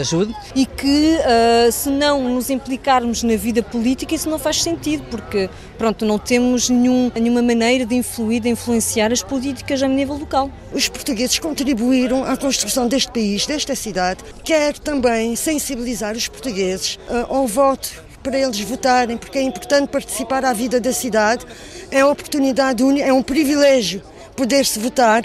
ajude. 0.00 0.34
E 0.54 0.66
que 0.66 1.16
uh, 1.16 1.72
se 1.72 1.90
não 1.90 2.34
nos 2.34 2.50
implicarmos 2.50 3.22
na 3.22 3.36
vida 3.36 3.62
política, 3.62 4.14
isso 4.14 4.28
não 4.28 4.38
faz 4.38 4.62
sentido, 4.62 5.04
porque 5.10 5.48
pronto, 5.78 6.04
não 6.04 6.18
temos 6.18 6.68
nenhum, 6.68 7.10
nenhuma 7.14 7.42
maneira 7.42 7.84
de 7.84 7.94
influir, 7.94 8.40
de 8.40 8.48
influenciar 8.48 9.12
as 9.12 9.22
políticas 9.22 9.82
a 9.82 9.88
nível 9.88 10.16
local. 10.16 10.50
Os 10.72 10.88
portugueses 10.88 11.38
contribuíram 11.38 12.24
à 12.24 12.36
construção 12.36 12.86
deste 12.86 13.10
país, 13.10 13.46
desta 13.46 13.74
cidade, 13.74 14.22
quer 14.44 14.78
também 14.78 15.36
sensibilizar 15.36 16.16
os 16.16 16.28
portugueses 16.28 16.98
uh, 17.08 17.34
ao 17.34 17.46
voto 17.46 18.02
para 18.22 18.38
eles 18.38 18.60
votarem, 18.60 19.16
porque 19.16 19.38
é 19.38 19.42
importante 19.42 19.88
participar 19.88 20.44
à 20.44 20.52
vida 20.52 20.80
da 20.80 20.92
cidade. 20.92 21.44
É 21.90 22.04
uma 22.04 22.12
oportunidade 22.12 22.82
única, 22.82 23.06
é 23.06 23.12
um 23.12 23.22
privilégio 23.22 24.02
poder-se 24.36 24.80
votar 24.80 25.22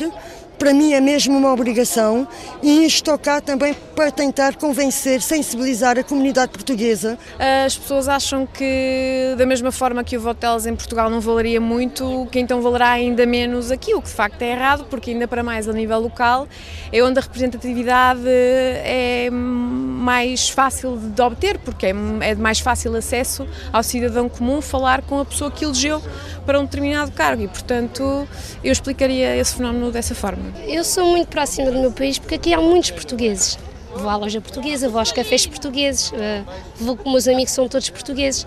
para 0.57 0.73
mim 0.73 0.93
é 0.93 1.01
mesmo 1.01 1.37
uma 1.37 1.53
obrigação 1.53 2.27
e 2.61 2.85
estou 2.85 3.17
cá 3.17 3.39
também 3.39 3.75
para 3.95 4.11
tentar 4.11 4.55
convencer, 4.55 5.21
sensibilizar 5.21 5.97
a 5.97 6.03
comunidade 6.03 6.51
portuguesa. 6.51 7.17
As 7.65 7.77
pessoas 7.77 8.07
acham 8.07 8.45
que, 8.45 9.35
da 9.37 9.45
mesma 9.45 9.71
forma 9.71 10.03
que 10.03 10.17
o 10.17 10.21
voto 10.21 10.39
delas 10.39 10.65
em 10.65 10.75
Portugal 10.75 11.09
não 11.09 11.19
valeria 11.19 11.61
muito, 11.61 12.27
que 12.31 12.39
então 12.39 12.61
valerá 12.61 12.91
ainda 12.91 13.25
menos 13.25 13.71
aqui, 13.71 13.93
o 13.93 14.01
que 14.01 14.07
de 14.07 14.13
facto 14.13 14.41
é 14.41 14.51
errado, 14.51 14.85
porque 14.89 15.11
ainda 15.11 15.27
para 15.27 15.43
mais 15.43 15.67
a 15.67 15.73
nível 15.73 15.99
local 15.99 16.47
é 16.91 17.01
onde 17.03 17.19
a 17.19 17.21
representatividade 17.21 18.21
é 18.25 19.29
mais 19.31 20.49
fácil 20.49 20.97
de 20.97 21.21
obter, 21.21 21.57
porque 21.59 21.87
é, 21.87 21.93
é 22.21 22.35
de 22.35 22.41
mais 22.41 22.59
fácil 22.59 22.95
acesso 22.95 23.47
ao 23.73 23.83
cidadão 23.83 24.29
comum 24.29 24.61
falar 24.61 25.01
com 25.01 25.19
a 25.19 25.25
pessoa 25.25 25.51
que 25.51 25.65
elegeu 25.65 26.01
para 26.45 26.59
um 26.59 26.63
determinado 26.63 27.11
cargo 27.11 27.43
e, 27.43 27.47
portanto, 27.47 28.27
eu 28.63 28.71
explicaria 28.71 29.35
esse 29.35 29.55
fenómeno 29.55 29.91
dessa 29.91 30.15
forma. 30.15 30.46
Eu 30.67 30.83
sou 30.83 31.05
muito 31.05 31.27
próxima 31.27 31.71
do 31.71 31.79
meu 31.79 31.91
país 31.91 32.17
porque 32.17 32.35
aqui 32.35 32.53
há 32.53 32.61
muitos 32.61 32.91
portugueses. 32.91 33.57
Vou 33.95 34.09
à 34.09 34.15
loja 34.15 34.39
portuguesa, 34.39 34.89
vou 34.89 34.99
aos 34.99 35.11
cafés 35.11 35.45
portugueses, 35.47 36.11
eh, 36.13 36.43
vou 36.79 36.95
com 36.95 37.09
meus 37.09 37.27
amigos 37.27 37.51
são 37.51 37.67
todos 37.67 37.89
portugueses. 37.89 38.45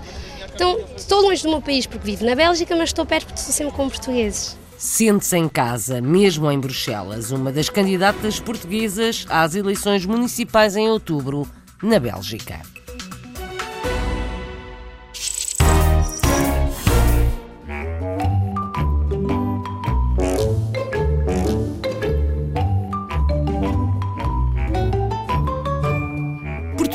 Então, 0.55 0.79
estou 0.97 1.23
longe 1.23 1.43
do 1.43 1.49
meu 1.49 1.63
país 1.63 1.87
porque 1.87 2.05
vivo 2.05 2.25
na 2.25 2.35
Bélgica, 2.35 2.77
mas 2.77 2.91
estou 2.91 3.07
perto 3.07 3.27
porque 3.27 3.41
estou 3.41 3.55
sempre 3.55 3.75
com 3.75 3.89
portugueses. 3.89 4.57
Sente-se 4.77 5.37
em 5.37 5.49
casa, 5.49 6.01
mesmo 6.01 6.51
em 6.51 6.59
Bruxelas, 6.59 7.31
uma 7.31 7.53
das 7.53 7.69
candidatas 7.69 8.41
portuguesas 8.41 9.27
às 9.29 9.55
eleições 9.55 10.07
municipais 10.07 10.77
em 10.77 10.89
outubro, 10.89 11.47
na 11.83 11.99
Bélgica. 11.99 12.61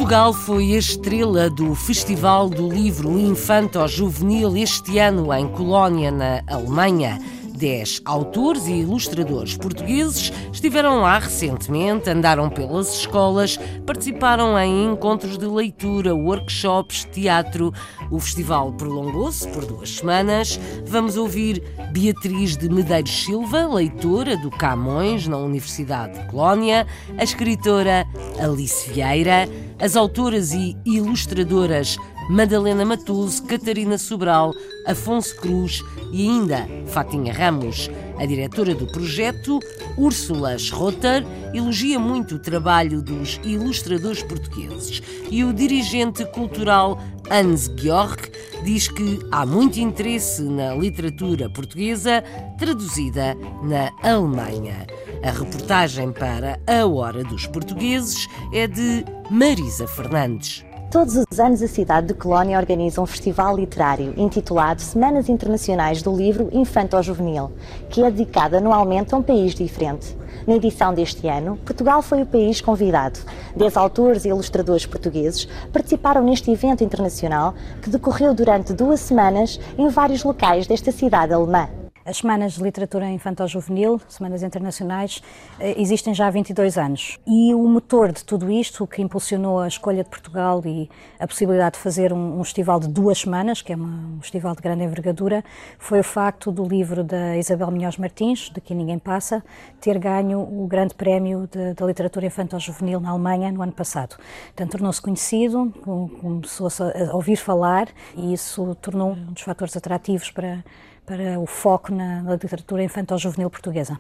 Portugal 0.06 0.34
foi 0.34 0.76
a 0.76 0.78
estrela 0.78 1.50
do 1.50 1.74
Festival 1.74 2.48
do 2.48 2.70
Livro 2.70 3.18
Infanto 3.18 3.88
Juvenil 3.88 4.56
este 4.56 5.00
ano 5.00 5.34
em 5.34 5.48
Colónia, 5.48 6.12
na 6.12 6.44
Alemanha. 6.46 7.20
Dez 7.56 8.02
autores 8.04 8.68
e 8.68 8.74
ilustradores 8.74 9.56
portugueses 9.56 10.32
estiveram 10.52 11.00
lá 11.00 11.20
recentemente, 11.20 12.10
andaram 12.10 12.50
pelas 12.50 12.94
escolas, 13.00 13.58
participaram 13.86 14.60
em 14.60 14.92
encontros 14.92 15.38
de 15.38 15.46
leitura, 15.46 16.14
workshops, 16.14 17.08
teatro. 17.14 17.74
O 18.12 18.20
festival 18.20 18.74
prolongou-se 18.74 19.48
por 19.48 19.66
duas 19.66 19.90
semanas. 19.90 20.60
Vamos 20.86 21.16
ouvir 21.16 21.64
Beatriz 21.94 22.58
de 22.58 22.68
Medeiros 22.68 23.24
Silva, 23.24 23.66
leitora 23.74 24.36
do 24.36 24.52
Camões 24.52 25.26
na 25.26 25.38
Universidade 25.38 26.20
de 26.20 26.28
Colónia, 26.28 26.86
a 27.18 27.24
escritora 27.24 28.06
Alice 28.38 28.90
Vieira, 28.92 29.48
as 29.80 29.96
autoras 29.96 30.54
e 30.54 30.76
ilustradoras 30.86 31.98
Madalena 32.30 32.84
Matoso, 32.84 33.44
Catarina 33.44 33.98
Sobral, 33.98 34.54
Afonso 34.88 35.36
Cruz 35.36 35.84
e 36.12 36.28
ainda 36.28 36.68
Fatinha 36.88 37.32
Ramos. 37.32 37.90
A 38.18 38.26
diretora 38.26 38.74
do 38.74 38.88
projeto, 38.88 39.60
Úrsula 39.98 40.58
Schrotter, 40.58 41.24
elogia 41.54 42.00
muito 42.00 42.36
o 42.36 42.40
trabalho 42.40 43.02
dos 43.02 43.40
ilustradores 43.44 44.24
portugueses 44.24 45.04
e 45.30 45.44
o 45.44 45.54
dirigente 45.54 46.26
cultural 46.26 47.00
Hans 47.30 47.70
Georg 47.78 48.32
diz 48.64 48.88
que 48.88 49.20
há 49.32 49.46
muito 49.46 49.80
interesse 49.80 50.42
na 50.42 50.74
literatura 50.74 51.50
portuguesa 51.50 52.24
traduzida 52.58 53.36
na 53.64 53.92
Alemanha. 54.02 54.88
A 55.24 55.32
reportagem 55.32 56.12
para 56.12 56.60
A 56.66 56.86
Hora 56.86 57.24
dos 57.24 57.46
Portugueses 57.46 58.28
é 58.52 58.68
de 58.68 59.06
Marisa 59.30 59.88
Fernandes. 59.88 60.65
Todos 60.96 61.18
os 61.18 61.40
anos 61.42 61.62
a 61.62 61.68
cidade 61.68 62.08
de 62.08 62.14
Colónia 62.14 62.58
organiza 62.58 63.02
um 63.02 63.06
festival 63.06 63.58
literário 63.58 64.14
intitulado 64.16 64.82
Semanas 64.82 65.28
Internacionais 65.28 66.02
do 66.02 66.16
Livro 66.16 66.48
Infanto-Juvenil, 66.54 67.52
que 67.90 68.02
é 68.02 68.10
dedicado 68.10 68.56
anualmente 68.56 69.14
a 69.14 69.18
um 69.18 69.22
país 69.22 69.54
diferente. 69.54 70.16
Na 70.48 70.56
edição 70.56 70.94
deste 70.94 71.28
ano, 71.28 71.58
Portugal 71.66 72.02
foi 72.02 72.22
o 72.22 72.26
país 72.26 72.62
convidado. 72.62 73.20
Dez 73.54 73.76
autores 73.76 74.24
e 74.24 74.30
ilustradores 74.30 74.86
portugueses 74.86 75.50
participaram 75.74 76.24
neste 76.24 76.50
evento 76.50 76.82
internacional 76.82 77.54
que 77.82 77.90
decorreu 77.90 78.34
durante 78.34 78.72
duas 78.72 79.02
semanas 79.02 79.60
em 79.78 79.90
vários 79.90 80.24
locais 80.24 80.66
desta 80.66 80.94
cidade 80.94 81.34
alemã. 81.34 81.68
As 82.08 82.18
Semanas 82.18 82.54
de 82.54 82.62
Literatura 82.62 83.10
Infantil-Juvenil, 83.10 84.00
Semanas 84.08 84.44
Internacionais, 84.44 85.24
eh, 85.60 85.74
existem 85.82 86.14
já 86.14 86.28
há 86.28 86.30
22 86.30 86.78
anos. 86.78 87.18
E 87.26 87.52
o 87.52 87.68
motor 87.68 88.12
de 88.12 88.24
tudo 88.24 88.52
isto, 88.52 88.84
o 88.84 88.88
que 88.88 89.02
impulsionou 89.02 89.60
a 89.60 89.68
escolha 89.68 90.04
de 90.04 90.10
Portugal 90.12 90.62
e 90.64 90.88
a 91.20 91.26
possibilidade 91.26 91.78
de 91.78 91.82
fazer 91.82 92.14
um, 92.14 92.40
um 92.40 92.44
festival 92.44 92.80
de 92.80 92.88
duas 92.90 93.18
semanas, 93.18 93.64
que 93.64 93.74
é 93.74 93.76
uma, 93.76 94.18
um 94.18 94.22
festival 94.22 94.56
de 94.56 94.62
grande 94.62 94.84
envergadura, 94.84 95.44
foi 95.80 96.00
o 96.00 96.04
facto 96.04 96.52
do 96.52 96.64
livro 96.64 97.04
da 97.04 97.38
Isabel 97.38 97.72
Minhoz 97.72 97.98
Martins, 97.98 98.52
De 98.54 98.62
Que 98.62 98.76
Ninguém 98.76 99.00
Passa, 99.00 99.44
ter 99.82 99.98
ganho 99.98 100.42
o 100.42 100.68
grande 100.68 100.94
prémio 100.94 101.50
da 101.76 101.88
literatura 101.88 102.28
infantil-juvenil 102.28 103.00
na 103.00 103.10
Alemanha 103.10 103.52
no 103.52 103.64
ano 103.64 103.74
passado. 103.74 104.16
Portanto, 104.50 104.74
tornou-se 104.74 105.02
conhecido, 105.02 105.74
começou 106.22 106.70
-se 106.70 106.84
a 106.84 107.16
ouvir 107.16 107.38
falar 107.38 107.88
e 108.16 108.32
isso 108.32 108.76
tornou 108.76 109.14
um 109.14 109.34
dos 109.34 109.42
fatores 109.42 109.76
atrativos 109.76 110.30
para 110.30 110.64
para 111.06 111.40
o 111.40 111.46
foco 111.46 111.94
na, 111.94 112.22
na 112.22 112.32
literatura 112.32 112.84
infantil-juvenil 112.84 113.50
portuguesa. 113.50 114.00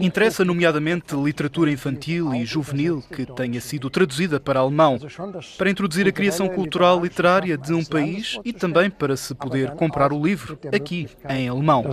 Interessa 0.00 0.44
nomeadamente 0.44 1.14
literatura 1.14 1.70
infantil 1.70 2.34
e 2.34 2.44
juvenil 2.44 3.02
que 3.10 3.24
tenha 3.26 3.60
sido 3.60 3.88
traduzida 3.88 4.40
para 4.40 4.60
alemão, 4.60 4.98
para 5.56 5.70
introduzir 5.70 6.06
a 6.06 6.12
criação 6.12 6.48
cultural 6.48 7.00
literária 7.00 7.56
de 7.56 7.72
um 7.72 7.84
país 7.84 8.38
e 8.44 8.52
também 8.52 8.90
para 8.90 9.16
se 9.16 9.34
poder 9.34 9.70
comprar 9.72 10.12
o 10.12 10.22
livro 10.22 10.58
aqui 10.74 11.08
em 11.28 11.48
alemão. 11.48 11.84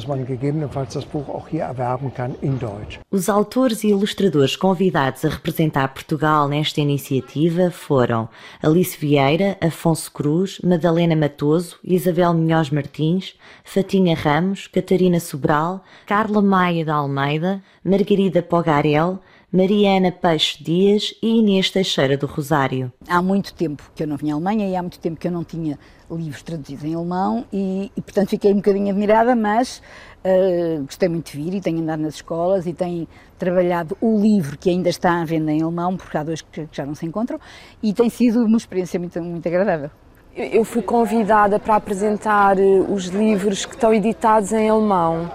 Os 3.12 3.30
autores 3.30 3.84
e 3.84 3.90
ilustradores 3.90 4.56
convidados 4.56 5.24
a 5.26 5.30
representar 5.30 5.88
Portugal 5.90 6.48
nesta 6.48 6.82
iniciativa 6.82 7.72
foram 7.72 8.30
Alice 8.62 8.98
Vieira, 8.98 9.58
Afonso 9.62 10.12
Cruz, 10.12 10.60
Madalena 10.64 11.16
Matoso, 11.16 11.78
Isabel 11.84 12.34
Minhoz 12.34 12.70
Martins, 12.70 13.36
Fatinha 13.64 14.16
Ramos, 14.16 14.68
Catarina 14.68 15.20
Sobral, 15.20 15.67
Carla 16.06 16.42
Maia 16.42 16.84
de 16.84 16.92
Almeida, 16.92 17.62
Margarida 17.84 18.42
Pogarel, 18.42 19.20
Mariana 19.52 20.12
Peixe 20.12 20.62
Dias 20.62 21.14
e 21.24 21.40
Inês 21.40 21.72
Teixeira 21.72 22.18
do 22.18 22.26
Rosário. 22.26 22.92
Há 23.08 23.22
muito 23.22 23.54
tempo 23.54 23.82
que 23.96 24.04
eu 24.04 24.08
não 24.08 24.18
vinha 24.18 24.34
à 24.34 24.36
Alemanha 24.36 24.68
e 24.68 24.76
há 24.76 24.82
muito 24.82 25.00
tempo 25.00 25.18
que 25.18 25.26
eu 25.26 25.32
não 25.32 25.44
tinha 25.44 25.80
livros 26.12 26.44
traduzidos 26.44 26.84
em 26.84 26.94
alemão 26.94 27.46
e, 27.52 27.90
e 27.96 28.02
portanto 28.02 28.30
fiquei 28.30 28.52
um 28.52 28.58
bocadinho 28.58 28.90
admirada, 28.90 29.38
mas 29.38 29.82
uh, 30.26 30.84
gostei 30.84 31.08
muito 31.08 31.32
de 31.32 31.38
vir 31.38 31.54
e 31.54 31.62
tenho 31.62 31.80
andado 31.80 32.02
nas 32.02 32.16
escolas 32.16 32.68
e 32.68 32.74
tenho 32.74 33.08
trabalhado 33.40 33.98
o 34.02 34.20
livro 34.20 34.58
que 34.58 34.70
ainda 34.70 34.90
está 34.90 35.22
à 35.22 35.24
venda 35.24 35.50
em 35.50 35.62
alemão, 35.62 35.96
porque 35.96 36.18
há 36.18 36.24
dois 36.24 36.42
que 36.42 36.68
já 36.72 36.86
não 36.86 36.94
se 36.94 37.06
encontram, 37.06 37.40
e 37.82 37.94
tem 37.94 38.10
sido 38.10 38.44
uma 38.44 38.58
experiência 38.58 39.00
muito, 39.00 39.22
muito 39.22 39.48
agradável. 39.48 39.90
Eu 40.36 40.66
fui 40.66 40.82
convidada 40.82 41.58
para 41.58 41.78
apresentar 41.78 42.60
eh, 42.60 42.64
os 42.90 43.06
livros 43.06 43.66
que 43.66 43.74
estão 43.74 43.94
editados 43.94 44.52
em 44.52 44.70
alemão 44.70 45.32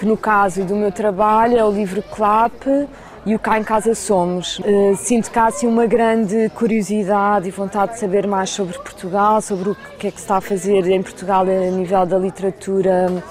que 0.00 0.06
no 0.06 0.16
caso 0.16 0.64
do 0.64 0.74
meu 0.74 0.90
trabalho 0.90 1.58
é 1.58 1.62
o 1.62 1.70
livro 1.70 2.02
CLAP 2.02 2.64
e 3.26 3.34
o 3.34 3.38
Cá 3.38 3.60
em 3.60 3.62
Casa 3.62 3.94
Somos. 3.94 4.58
Uh, 4.60 4.96
sinto 4.96 5.30
cá 5.30 5.48
assim, 5.48 5.66
uma 5.66 5.84
grande 5.84 6.48
curiosidade 6.54 7.46
e 7.46 7.50
vontade 7.50 7.92
de 7.92 7.98
saber 7.98 8.26
mais 8.26 8.48
sobre 8.48 8.78
Portugal, 8.78 9.42
sobre 9.42 9.68
o 9.68 9.76
que 9.98 10.06
é 10.06 10.10
que 10.10 10.16
se 10.16 10.24
está 10.24 10.38
a 10.38 10.40
fazer 10.40 10.86
em 10.88 11.02
Portugal 11.02 11.42
a 11.42 11.70
nível 11.70 12.06
da 12.06 12.16
literatura 12.16 13.22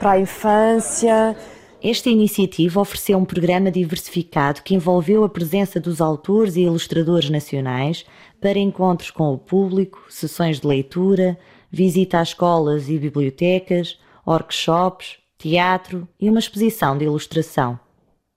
para 0.00 0.10
a 0.10 0.18
infância. 0.18 1.36
Esta 1.80 2.10
iniciativa 2.10 2.80
ofereceu 2.80 3.16
um 3.16 3.24
programa 3.24 3.70
diversificado 3.70 4.62
que 4.62 4.74
envolveu 4.74 5.22
a 5.22 5.28
presença 5.28 5.78
dos 5.78 6.00
autores 6.00 6.56
e 6.56 6.62
ilustradores 6.62 7.30
nacionais 7.30 8.04
para 8.40 8.58
encontros 8.58 9.12
com 9.12 9.32
o 9.32 9.38
público, 9.38 10.04
sessões 10.10 10.58
de 10.58 10.66
leitura, 10.66 11.38
visita 11.70 12.18
a 12.18 12.24
escolas 12.24 12.88
e 12.88 12.98
bibliotecas, 12.98 14.00
workshops, 14.26 15.27
teatro 15.38 16.08
e 16.20 16.28
uma 16.28 16.40
exposição 16.40 16.98
de 16.98 17.04
ilustração. 17.04 17.78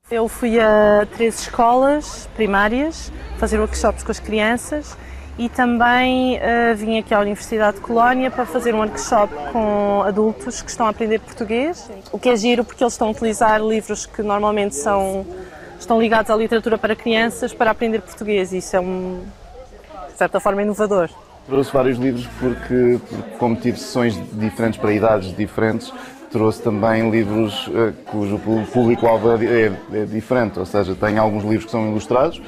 Eu 0.09 0.27
fui 0.27 0.59
a 0.59 1.07
três 1.15 1.39
escolas 1.39 2.29
primárias 2.35 3.11
fazer 3.37 3.59
workshops 3.59 4.03
com 4.03 4.11
as 4.11 4.19
crianças 4.19 4.95
e 5.37 5.49
também 5.49 6.37
uh, 6.37 6.75
vim 6.75 6.99
aqui 6.99 7.13
à 7.13 7.19
Universidade 7.19 7.77
de 7.77 7.81
Colónia 7.83 8.29
para 8.29 8.45
fazer 8.45 8.75
um 8.75 8.79
workshop 8.79 9.33
com 9.51 10.03
adultos 10.03 10.61
que 10.61 10.69
estão 10.69 10.85
a 10.85 10.89
aprender 10.89 11.19
português, 11.19 11.89
o 12.11 12.19
que 12.19 12.29
é 12.29 12.35
giro 12.35 12.63
porque 12.63 12.83
eles 12.83 12.93
estão 12.93 13.07
a 13.07 13.11
utilizar 13.11 13.59
livros 13.61 14.05
que 14.05 14.21
normalmente 14.21 14.75
são, 14.75 15.25
estão 15.79 15.99
ligados 15.99 16.29
à 16.29 16.35
literatura 16.35 16.77
para 16.77 16.95
crianças 16.95 17.53
para 17.53 17.71
aprender 17.71 18.01
português 18.01 18.51
e 18.51 18.57
isso 18.57 18.75
é 18.75 18.79
um, 18.79 19.21
de 20.11 20.17
certa 20.17 20.39
forma 20.39 20.61
inovador. 20.61 21.09
Trouxe 21.47 21.71
vários 21.71 21.97
livros 21.97 22.27
porque, 22.39 22.99
como 23.39 23.55
tive 23.55 23.77
sessões 23.79 24.13
diferentes 24.33 24.79
para 24.79 24.93
idades 24.93 25.35
diferentes, 25.35 25.91
trouxe 26.31 26.61
também 26.61 27.09
livros 27.09 27.67
uh, 27.67 27.93
cujo 28.05 28.39
público-alvo 28.71 29.31
é, 29.31 29.45
é, 29.45 29.73
é, 29.93 30.05
diferente, 30.05 30.57
ou 30.57 30.65
seja, 30.65 30.95
tem 30.95 31.17
alguns 31.17 31.43
livros 31.43 31.65
que 31.65 31.71
são 31.71 31.89
ilustrados. 31.89 32.41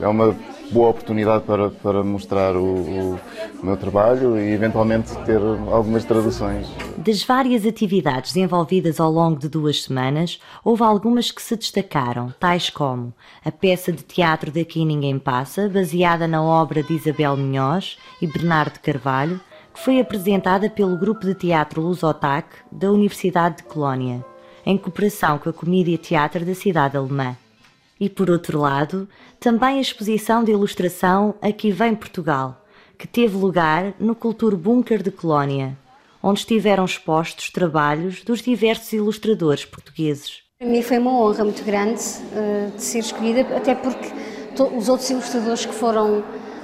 É 0.00 0.06
uma 0.06 0.34
boa 0.70 0.90
oportunidade 0.90 1.44
para, 1.44 1.68
para 1.70 2.04
mostrar 2.04 2.54
o, 2.54 2.62
o, 2.64 3.20
meu 3.62 3.76
trabalho 3.76 4.38
e 4.38 4.52
eventualmente 4.52 5.14
ter 5.24 5.38
algumas 5.70 6.04
traduções. 6.04 6.66
Das 6.96 7.24
várias 7.24 7.66
atividades 7.66 8.32
desenvolvidas 8.32 9.00
ao 9.00 9.10
longo 9.10 9.38
de 9.38 9.48
duas 9.48 9.82
semanas, 9.82 10.40
houve 10.64 10.82
algumas 10.82 11.30
que 11.30 11.42
se 11.42 11.56
destacaram, 11.56 12.32
tais 12.38 12.70
como 12.70 13.12
a 13.44 13.50
peça 13.50 13.92
de 13.92 14.02
teatro 14.02 14.50
Daqui 14.50 14.84
Ninguém 14.84 15.18
Passa, 15.18 15.68
baseada 15.68 16.28
na 16.28 16.42
obra 16.42 16.82
de 16.82 16.94
Isabel 16.94 17.36
Minhoz 17.36 17.98
e 18.22 18.26
Bernardo 18.26 18.78
Carvalho, 18.78 19.40
foi 19.84 19.98
apresentada 19.98 20.68
pelo 20.68 20.98
Grupo 20.98 21.24
de 21.24 21.34
Teatro 21.34 21.80
Lusotac 21.80 22.48
da 22.70 22.92
Universidade 22.92 23.58
de 23.58 23.62
Colónia, 23.62 24.22
em 24.66 24.76
cooperação 24.76 25.38
com 25.38 25.48
a 25.48 25.52
Comédia 25.54 25.96
Teatro 25.96 26.44
da 26.44 26.54
cidade 26.54 26.98
alemã. 26.98 27.34
E 27.98 28.06
por 28.06 28.30
outro 28.30 28.60
lado, 28.60 29.08
também 29.38 29.78
a 29.78 29.80
exposição 29.80 30.44
de 30.44 30.52
ilustração 30.52 31.34
Aqui 31.40 31.70
Vem 31.70 31.94
Portugal, 31.94 32.62
que 32.98 33.08
teve 33.08 33.34
lugar 33.38 33.94
no 33.98 34.14
Cultur 34.14 34.54
Bunker 34.54 35.02
de 35.02 35.10
Colónia, 35.10 35.78
onde 36.22 36.40
estiveram 36.40 36.84
expostos 36.84 37.48
trabalhos 37.48 38.22
dos 38.22 38.42
diversos 38.42 38.92
ilustradores 38.92 39.64
portugueses. 39.64 40.42
Para 40.58 40.68
mim 40.68 40.82
foi 40.82 40.98
uma 40.98 41.18
honra 41.18 41.44
muito 41.44 41.64
grande 41.64 42.02
uh, 42.02 42.70
de 42.76 42.82
ser 42.82 42.98
escolhida, 42.98 43.56
até 43.56 43.74
porque 43.74 44.10
os 44.76 44.90
outros 44.90 45.08
ilustradores 45.08 45.64
que 45.64 45.72
foram 45.72 46.22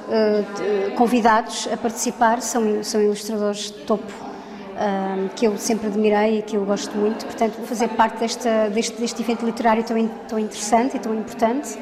uh, 0.08 0.94
convidados 0.94 1.68
a 1.72 1.76
participar 1.76 2.40
são, 2.40 2.82
são 2.82 3.00
ilustradores 3.00 3.72
de 3.72 3.84
topo 3.84 4.12
uh, 4.12 5.28
que 5.34 5.46
eu 5.46 5.56
sempre 5.56 5.88
admirei 5.88 6.38
e 6.38 6.42
que 6.42 6.56
eu 6.56 6.64
gosto 6.64 6.96
muito. 6.96 7.24
Portanto, 7.24 7.54
fazer 7.66 7.88
parte 7.88 8.18
desta, 8.18 8.68
deste, 8.70 9.00
deste 9.00 9.22
evento 9.22 9.44
literário 9.44 9.84
tão, 9.84 10.08
tão 10.28 10.38
interessante 10.38 10.96
e 10.96 11.00
tão 11.00 11.14
importante, 11.14 11.78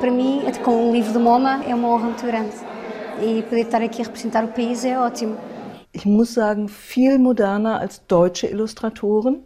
para 0.00 0.10
mim, 0.10 0.42
com 0.62 0.90
o 0.90 0.92
livro 0.92 1.12
do 1.12 1.20
MoMA, 1.20 1.64
é 1.66 1.74
uma 1.74 1.88
honra 1.88 2.04
muito 2.04 2.24
grande. 2.24 2.54
E 3.20 3.42
poder 3.42 3.62
estar 3.62 3.82
aqui 3.82 4.00
a 4.00 4.04
representar 4.04 4.44
o 4.44 4.48
país 4.48 4.84
é 4.84 4.98
ótimo. 4.98 5.36
Ich 5.90 6.06
muss 6.06 6.34
sagen, 6.34 6.68
viel 6.68 7.18
moderner 7.18 7.80
als 7.80 7.98
deutsche 8.06 8.46
Illustratoren. 8.46 9.42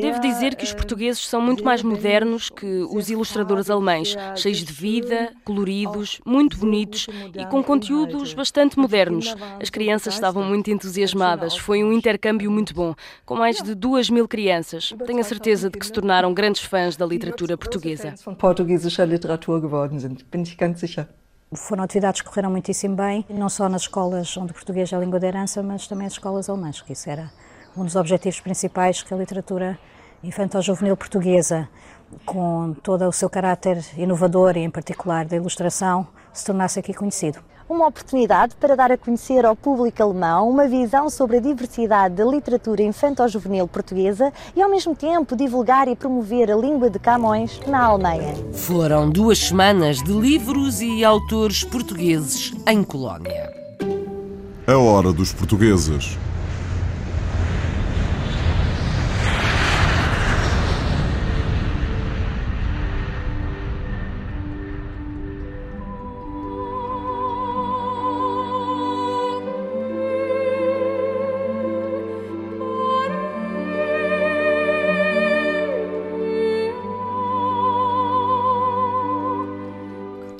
Devo 0.00 0.20
dizer 0.20 0.54
que 0.54 0.62
os 0.62 0.72
portugueses 0.72 1.26
são 1.26 1.40
muito 1.40 1.64
mais 1.64 1.82
modernos 1.82 2.48
que 2.48 2.86
os 2.90 3.10
ilustradores 3.10 3.68
alemães, 3.68 4.14
cheios 4.36 4.58
de 4.58 4.72
vida, 4.72 5.32
coloridos, 5.44 6.20
muito 6.24 6.56
bonitos 6.56 7.08
e 7.34 7.44
com 7.46 7.60
conteúdos 7.60 8.34
bastante 8.34 8.78
modernos. 8.78 9.34
As 9.60 9.68
crianças 9.68 10.14
estavam 10.14 10.44
muito 10.44 10.70
entusiasmadas, 10.70 11.56
foi 11.56 11.82
um 11.82 11.92
intercâmbio 11.92 12.52
muito 12.52 12.72
bom, 12.72 12.94
com 13.26 13.34
mais 13.34 13.60
de 13.60 13.74
duas 13.74 14.08
mil 14.08 14.28
crianças. 14.28 14.94
Tenho 15.04 15.18
a 15.18 15.24
certeza 15.24 15.68
de 15.68 15.76
que 15.76 15.86
se 15.86 15.92
tornaram 15.92 16.32
grandes 16.32 16.62
fãs 16.62 16.96
da 16.96 17.04
literatura 17.04 17.58
portuguesa. 17.58 18.14
Foram 21.52 21.82
atividades 21.82 22.20
que 22.20 22.28
correram 22.28 22.50
muitíssimo 22.50 22.94
bem, 22.94 23.24
não 23.28 23.48
só 23.48 23.68
nas 23.68 23.82
escolas 23.82 24.36
onde 24.36 24.52
o 24.52 24.54
português 24.54 24.92
é 24.92 24.96
a 24.96 25.00
língua 25.00 25.18
de 25.18 25.26
herança, 25.26 25.62
mas 25.64 25.88
também 25.88 26.04
nas 26.04 26.12
escolas 26.12 26.48
alemãs, 26.48 26.80
que 26.80 26.92
isso 26.92 27.10
era 27.10 27.32
um 27.76 27.84
dos 27.84 27.96
objetivos 27.96 28.40
principais 28.40 29.02
que 29.02 29.12
a 29.12 29.16
literatura 29.16 29.78
infantil-juvenil 30.22 30.96
portuguesa, 30.96 31.68
com 32.24 32.74
todo 32.82 33.06
o 33.06 33.12
seu 33.12 33.28
caráter 33.30 33.84
inovador 33.96 34.56
e, 34.56 34.60
em 34.60 34.70
particular, 34.70 35.24
da 35.24 35.36
ilustração, 35.36 36.06
se 36.32 36.44
tornasse 36.44 36.78
aqui 36.78 36.92
conhecido. 36.92 37.38
Uma 37.68 37.86
oportunidade 37.86 38.56
para 38.56 38.74
dar 38.74 38.90
a 38.90 38.96
conhecer 38.96 39.44
ao 39.44 39.54
público 39.54 40.02
alemão 40.02 40.48
uma 40.48 40.66
visão 40.66 41.10
sobre 41.10 41.36
a 41.36 41.40
diversidade 41.40 42.14
da 42.14 42.24
literatura 42.24 42.82
infantil-juvenil 42.82 43.68
portuguesa 43.68 44.32
e, 44.56 44.62
ao 44.62 44.70
mesmo 44.70 44.96
tempo, 44.96 45.36
divulgar 45.36 45.86
e 45.86 45.94
promover 45.94 46.50
a 46.50 46.56
língua 46.56 46.88
de 46.88 46.98
Camões 46.98 47.60
na 47.66 47.84
Alemanha. 47.84 48.34
Foram 48.54 49.10
duas 49.10 49.38
semanas 49.38 50.02
de 50.02 50.12
livros 50.12 50.80
e 50.80 51.04
autores 51.04 51.62
portugueses 51.62 52.54
em 52.66 52.82
Colónia. 52.82 53.52
A 54.66 54.78
hora 54.78 55.12
dos 55.12 55.34
portugueses. 55.34 56.16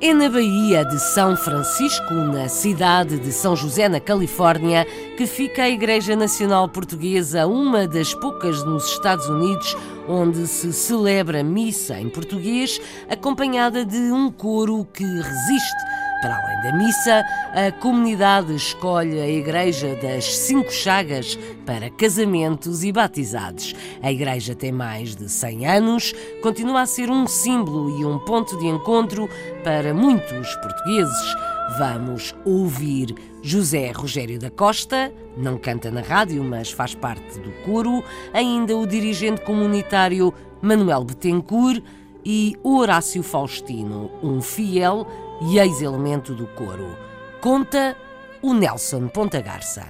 É 0.09 0.14
na 0.14 0.31
Baía 0.31 0.87
de 0.87 0.99
São 0.99 1.37
Francisco, 1.37 2.14
na 2.14 2.49
cidade 2.49 3.18
de 3.18 3.31
São 3.31 3.55
José, 3.55 3.90
na 3.90 4.01
Califórnia, 4.01 4.87
que 5.18 5.27
fica 5.27 5.64
a 5.64 5.68
Igreja 5.68 6.16
Nacional 6.16 6.66
Portuguesa, 6.66 7.47
uma 7.47 7.87
das 7.87 8.14
poucas 8.14 8.64
nos 8.64 8.87
Estados 8.87 9.29
Unidos 9.29 9.77
onde 10.09 10.47
se 10.47 10.73
celebra 10.73 11.44
missa 11.44 12.01
em 12.01 12.09
português, 12.09 12.81
acompanhada 13.11 13.85
de 13.85 14.11
um 14.11 14.31
coro 14.31 14.87
que 14.94 15.05
resiste. 15.05 15.98
Para 16.21 16.37
além 16.37 16.61
da 16.63 16.73
missa, 16.73 17.25
a 17.55 17.71
comunidade 17.71 18.53
escolhe 18.53 19.21
a 19.21 19.29
Igreja 19.29 19.95
das 20.03 20.25
Cinco 20.37 20.73
Chagas 20.73 21.39
para 21.65 21.91
casamentos 21.91 22.83
e 22.83 22.91
batizados. 22.91 23.73
A 24.03 24.11
igreja 24.11 24.53
tem 24.53 24.73
mais 24.73 25.15
de 25.15 25.29
100 25.29 25.67
anos, 25.67 26.13
continua 26.43 26.81
a 26.81 26.87
ser 26.87 27.09
um 27.09 27.25
símbolo 27.29 28.01
e 28.01 28.05
um 28.05 28.19
ponto 28.19 28.59
de 28.59 28.67
encontro 28.67 29.29
para 29.63 29.95
muitos 29.95 30.57
portugueses. 30.57 31.37
Vamos 31.79 32.35
ouvir 32.45 33.15
José 33.41 33.93
Rogério 33.93 34.41
da 34.41 34.51
Costa, 34.51 35.13
não 35.37 35.57
canta 35.57 35.89
na 35.89 36.01
rádio, 36.01 36.43
mas 36.43 36.73
faz 36.73 36.97
parte 36.97 37.39
do 37.39 37.53
coro, 37.65 38.03
ainda 38.35 38.77
o 38.77 38.87
dirigente 38.89 39.43
comunitário 39.43 40.35
Manuel 40.61 41.05
Betancourt 41.05 41.81
e 42.25 42.57
Horácio 42.65 43.23
Faustino, 43.23 44.11
um 44.21 44.43
fiel 44.43 45.07
e 45.40 45.59
ex-elemento 45.59 46.35
do 46.35 46.46
coro. 46.46 46.96
Conta 47.40 47.96
o 48.42 48.55
Nelson 48.55 49.09
Ponta 49.09 49.40
Garça. 49.40 49.87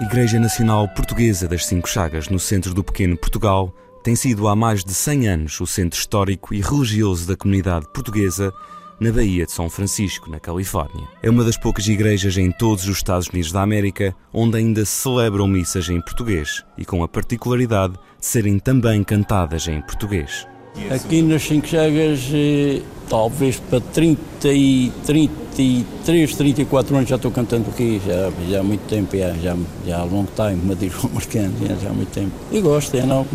Igreja 0.00 0.38
Nacional 0.38 0.88
Portuguesa 0.88 1.46
das 1.46 1.66
Cinco 1.66 1.88
Chagas, 1.88 2.28
no 2.28 2.38
centro 2.38 2.72
do 2.72 2.82
pequeno 2.82 3.16
Portugal, 3.16 3.74
tem 4.02 4.16
sido 4.16 4.48
há 4.48 4.56
mais 4.56 4.82
de 4.82 4.94
100 4.94 5.28
anos 5.28 5.60
o 5.60 5.66
centro 5.66 5.98
histórico 5.98 6.54
e 6.54 6.60
religioso 6.60 7.28
da 7.28 7.36
comunidade 7.36 7.86
portuguesa 7.92 8.52
na 8.98 9.12
Baía 9.12 9.46
de 9.46 9.52
São 9.52 9.68
Francisco, 9.68 10.30
na 10.30 10.38
Califórnia. 10.38 11.08
É 11.22 11.30
uma 11.30 11.44
das 11.44 11.56
poucas 11.56 11.86
igrejas 11.86 12.36
em 12.36 12.50
todos 12.50 12.84
os 12.84 12.96
Estados 12.98 13.28
Unidos 13.28 13.52
da 13.52 13.62
América 13.62 14.14
onde 14.32 14.58
ainda 14.58 14.84
se 14.84 14.92
celebram 14.92 15.46
missas 15.46 15.88
em 15.88 16.00
português 16.00 16.64
e 16.76 16.84
com 16.84 17.02
a 17.02 17.08
particularidade 17.08 17.94
de 17.94 18.26
serem 18.26 18.58
também 18.58 19.02
cantadas 19.02 19.66
em 19.68 19.80
português. 19.80 20.46
Aqui 20.90 21.22
nas 21.22 21.42
Cinco 21.42 21.66
Chagas, 21.66 22.20
eh, 22.32 22.80
talvez 23.08 23.58
para 23.58 23.80
30 23.80 24.48
e 24.48 24.92
33, 25.04 26.34
34 26.34 26.96
anos 26.96 27.08
já 27.08 27.16
estou 27.16 27.30
cantando 27.30 27.70
aqui, 27.70 28.00
já, 28.06 28.30
já 28.48 28.60
há 28.60 28.62
muito 28.62 28.86
tempo, 28.88 29.16
já, 29.16 29.32
já, 29.34 29.56
já 29.86 29.98
há 29.98 30.04
long 30.04 30.26
time, 30.34 30.56
me 30.56 30.74
diz 30.74 30.94
o 31.02 31.06
americano, 31.10 31.54
já, 31.60 31.74
já 31.74 31.90
há 31.90 31.92
muito 31.92 32.12
tempo. 32.12 32.32
E 32.52 32.60
gosto, 32.60 32.96
é 32.96 33.04
não. 33.04 33.26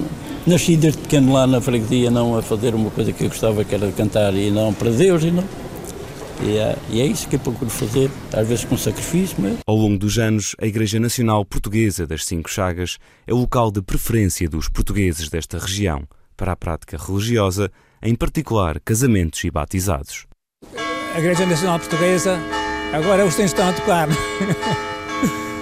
Nasci 0.47 0.77
desde 0.77 0.99
pequeno 1.01 1.33
lá 1.33 1.45
na 1.45 1.59
freguesia, 1.59 2.09
não 2.09 2.37
a 2.37 2.41
fazer 2.41 2.73
uma 2.73 2.89
coisa 2.89 3.11
que 3.11 3.23
eu 3.23 3.29
gostava, 3.29 3.63
que 3.65 3.75
era 3.75 3.91
cantar, 3.91 4.33
e 4.33 4.49
não 4.49 4.73
para 4.73 4.91
Deus, 4.91 5.23
e 5.23 5.31
não. 5.31 5.43
E 6.43 6.57
é, 6.57 6.77
e 6.89 7.01
é 7.01 7.05
isso 7.05 7.27
que 7.27 7.35
eu 7.35 7.39
procuro 7.39 7.69
fazer, 7.69 8.09
às 8.33 8.47
vezes 8.47 8.65
com 8.65 8.77
sacrifício. 8.77 9.35
Mas... 9.39 9.57
Ao 9.65 9.75
longo 9.75 9.97
dos 9.97 10.17
anos, 10.17 10.55
a 10.61 10.65
Igreja 10.65 10.99
Nacional 10.99 11.45
Portuguesa 11.45 12.05
das 12.05 12.25
Cinco 12.25 12.49
Chagas 12.49 12.97
é 13.25 13.33
o 13.33 13.37
local 13.37 13.71
de 13.71 13.81
preferência 13.81 14.47
dos 14.49 14.67
portugueses 14.69 15.29
desta 15.29 15.57
região 15.57 16.05
para 16.35 16.51
a 16.51 16.55
prática 16.55 16.97
religiosa, 16.97 17.71
em 18.01 18.15
particular 18.15 18.79
casamentos 18.79 19.43
e 19.43 19.51
batizados. 19.51 20.25
A 21.15 21.19
Igreja 21.19 21.45
Nacional 21.45 21.79
Portuguesa, 21.79 22.37
agora 22.93 23.25
os 23.25 23.35
tens 23.35 23.51
estão 23.51 23.69
a 23.69 23.73
tocar. 23.73 24.09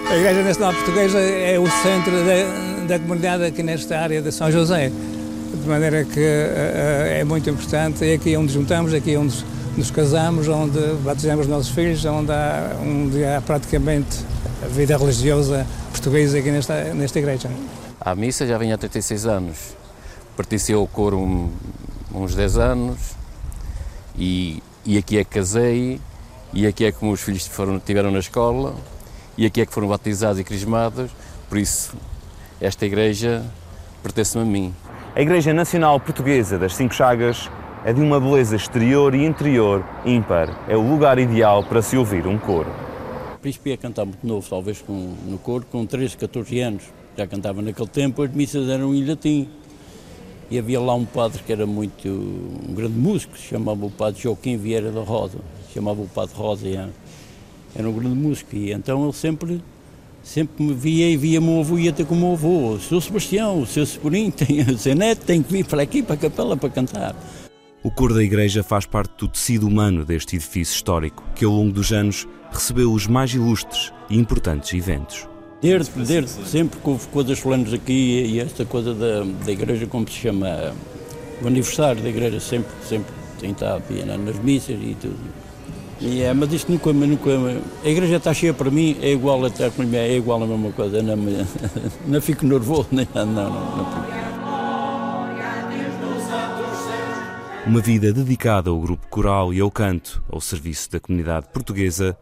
A 0.10 0.16
Igreja 0.16 0.44
Nacional 0.44 0.74
Portuguesa 0.74 1.20
é 1.20 1.58
o 1.58 1.68
centro 1.68 2.12
da, 2.12 2.88
da, 2.88 3.00
comunidade 3.00 3.46
aqui 3.46 3.64
nesta 3.64 4.00
área 4.00 4.22
de 4.22 4.32
São 4.32 4.52
José, 4.52 4.90
de 4.90 5.68
maneira 5.68 6.04
que 6.04 6.20
uh, 6.20 7.20
é 7.20 7.24
muito 7.24 7.50
importante. 7.50 8.06
É 8.06 8.14
aqui 8.14 8.38
onde 8.38 8.54
juntamos, 8.54 8.94
aqui 8.94 9.18
onde 9.18 9.44
nos 9.76 9.90
casamos, 9.90 10.48
onde 10.48 10.80
batizamos 11.04 11.46
os 11.46 11.52
nossos 11.52 11.74
filhos, 11.74 12.06
onde 12.06 12.32
há, 12.32 12.76
onde 12.86 13.26
há 13.26 13.42
praticamente 13.42 14.20
a 14.64 14.68
vida 14.68 14.96
religiosa 14.98 15.66
portuguesa 15.90 16.38
aqui 16.38 16.52
nesta, 16.52 16.94
nesta 16.94 17.18
igreja. 17.18 17.50
A 18.00 18.14
missa 18.14 18.46
já 18.46 18.58
vem 18.58 18.72
há 18.72 18.78
36 18.78 19.26
anos 19.26 19.83
pertenceu 20.36 20.80
ao 20.80 20.88
coro 20.88 21.17
um, 21.17 21.52
uns 22.13 22.36
10 22.36 22.58
anos 22.58 23.15
e, 24.17 24.62
e 24.86 24.98
aqui 24.98 25.17
é 25.17 25.24
que 25.24 25.32
casei 25.32 26.00
e 26.54 26.67
aqui 26.67 26.86
é 26.86 26.91
que 26.91 27.04
meus 27.04 27.22
filhos 27.22 27.48
foram, 27.48 27.80
tiveram 27.80 28.12
na 28.12 28.19
escola 28.19 28.76
e 29.38 29.46
aqui 29.46 29.62
é 29.62 29.65
que 29.65 29.74
foram 29.74 29.88
batizados 29.88 30.39
e 30.39 30.43
crismados, 30.43 31.12
por 31.50 31.58
isso 31.58 31.96
esta 32.62 32.86
igreja 32.86 33.43
pertence-me 34.02 34.43
a 34.43 34.46
mim. 34.46 34.74
A 35.15 35.22
Igreja 35.22 35.54
Nacional 35.54 36.00
Portuguesa 36.00 36.58
das 36.58 36.76
Cinco 36.76 36.93
Chagas 36.93 37.50
é 37.86 37.91
de 37.91 38.02
uma 38.02 38.19
beleza 38.19 38.56
exterior 38.56 39.13
e 39.13 39.26
interior 39.26 39.84
ímpar. 40.06 40.58
É 40.67 40.76
o 40.76 40.82
lugar 40.82 41.19
ideal 41.19 41.63
para 41.63 41.82
se 41.82 41.98
ouvir 41.98 42.26
um 42.26 42.38
coro. 42.38 42.72
Príncipe 43.41 43.74
a 43.74 43.78
cantar 43.78 44.06
muito 44.06 44.26
novo, 44.26 44.48
talvez 44.50 44.82
com, 44.82 45.15
no 45.26 45.38
coro, 45.38 45.65
com 45.69 45.86
13, 45.86 46.17
14 46.17 46.60
anos. 46.62 46.84
Já 47.17 47.28
cantava 47.28 47.62
naquele 47.62 47.89
tempo, 47.89 48.24
as 48.24 48.32
missas 48.32 48.69
eram 48.69 48.96
em 48.96 49.06
latim. 49.06 49.50
E 50.54 50.60
havia 50.60 50.80
lá 50.80 50.94
um 50.94 51.04
padre 51.04 51.42
que 51.44 51.52
era 51.52 51.66
muito, 51.66 52.08
um 52.08 52.76
grande 52.76 52.94
músico, 52.94 53.36
se 53.36 53.48
chamava 53.48 53.88
o 53.88 53.89
padre 53.89 54.22
Joaquim 54.22 54.56
Vieira 54.56 54.92
da 54.92 55.02
Rosa, 55.02 55.39
se 55.66 55.74
chamava 55.74 56.00
o 56.00 56.08
padre 56.08 56.36
Rosa, 56.36 56.68
era, 56.68 56.92
era 57.76 57.89
um 57.89 57.92
grande 57.92 58.16
músico, 58.16 58.56
e 58.56 58.72
então 58.72 59.04
ele 59.04 59.13
sempre, 59.13 59.63
sempre 60.22 60.63
me 60.63 60.76
via 60.76 61.10
e 61.10 61.18
via-me 61.18 61.50
o 61.50 61.62
avô, 61.62 61.80
ia 61.80 61.92
ter 61.92 62.06
com 62.06 62.13
o 62.13 62.18
meu 62.20 62.34
avô, 62.34 62.74
o 62.74 62.80
seu 62.80 63.02
Sebastião, 63.02 63.62
o 63.62 63.66
seu 63.66 63.84
Sobrinho, 63.84 64.30
tem, 64.38 64.62
o 64.62 64.78
seu 64.78 64.94
neto 64.94 65.26
tem 65.26 65.42
que 65.42 65.52
vir 65.52 65.66
para 65.66 65.82
aqui, 65.82 66.04
para 66.04 66.13
a 66.13 66.18
capela, 66.20 66.56
para 66.56 66.70
cantar. 66.70 67.16
O 67.82 67.89
coro 67.89 68.13
da 68.13 68.22
igreja 68.22 68.62
faz 68.62 68.86
parte 68.86 69.12
do 69.18 69.28
tecido 69.28 69.68
humano 69.68 70.06
deste 70.06 70.36
edifício 70.36 70.76
histórico, 70.76 71.24
que 71.34 71.44
ao 71.44 71.52
longo 71.52 71.72
dos 71.72 71.92
anos 71.92 72.28
recebeu 72.52 72.94
os 72.94 73.08
mais 73.08 73.34
ilustres 73.34 73.92
e 74.08 74.20
importantes 74.20 74.72
eventos. 74.72 75.33
Desde, 75.63 75.91
desde 76.04 76.45
sempre 76.45 76.78
que 76.78 76.89
houve 76.89 77.08
coisas 77.08 77.39
solenes 77.39 77.71
aqui 77.71 78.26
e 78.26 78.39
esta 78.41 78.65
coisa 78.65 78.93
da, 78.93 79.23
da 79.45 79.49
igreja, 79.49 79.88
como 79.88 80.06
se 80.10 80.15
chama, 80.15 80.73
o 81.41 81.47
aniversário 81.47 82.04
da 82.04 82.10
igreja, 82.10 82.38
sempre, 82.41 82.69
sempre 82.86 83.13
tem 83.39 83.52
estado 83.52 83.82
nas 84.06 84.38
missas 84.39 84.76
e 84.82 84.93
tudo. 84.99 85.15
E 86.02 86.21
é, 86.21 86.34
mas 86.34 86.52
isto 86.52 86.69
nunca, 86.69 86.91
nunca. 86.91 87.30
A 87.82 87.88
igreja 87.88 88.17
está 88.17 88.34
cheia 88.34 88.54
para 88.54 88.69
mim, 88.69 88.97
é 89.02 89.13
igual 89.13 89.41
a 89.45 89.47
estar 89.47 89.71
com 89.71 89.84
é 89.84 90.17
igual 90.17 90.43
a 90.43 90.47
mesma 90.47 90.69
coisa. 90.73 91.02
Não, 91.02 91.15
não 92.08 92.21
fico 92.21 92.45
nervoso, 92.45 92.89
nem 92.91 93.08
não, 93.15 93.26
não, 93.26 93.49
não. 93.49 94.13
Uma 97.65 97.80
vida 97.80 98.12
dedicada 98.12 98.69
ao 98.69 98.82
grupo 98.82 99.08
coral 99.08 99.54
e 99.54 99.62
ao 99.62 99.71
canto, 99.71 100.21
ao 100.30 100.41
serviço 100.41 100.91
da 100.91 100.99
comunidade 100.99 101.47
portuguesa 101.54 102.17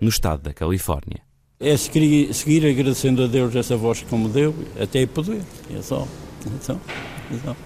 no 0.00 0.08
estado 0.08 0.40
da 0.40 0.54
Califórnia. 0.54 1.25
É 1.58 1.74
seguir, 1.74 2.66
agradecendo 2.66 3.24
a 3.24 3.26
Deus 3.26 3.56
essa 3.56 3.78
voz 3.78 4.02
que 4.02 4.14
me 4.14 4.28
deu, 4.28 4.54
até 4.78 5.06
poder, 5.06 5.40
é 5.74 5.80
só. 5.80 6.06
Então, 6.44 6.78
então. 7.30 7.56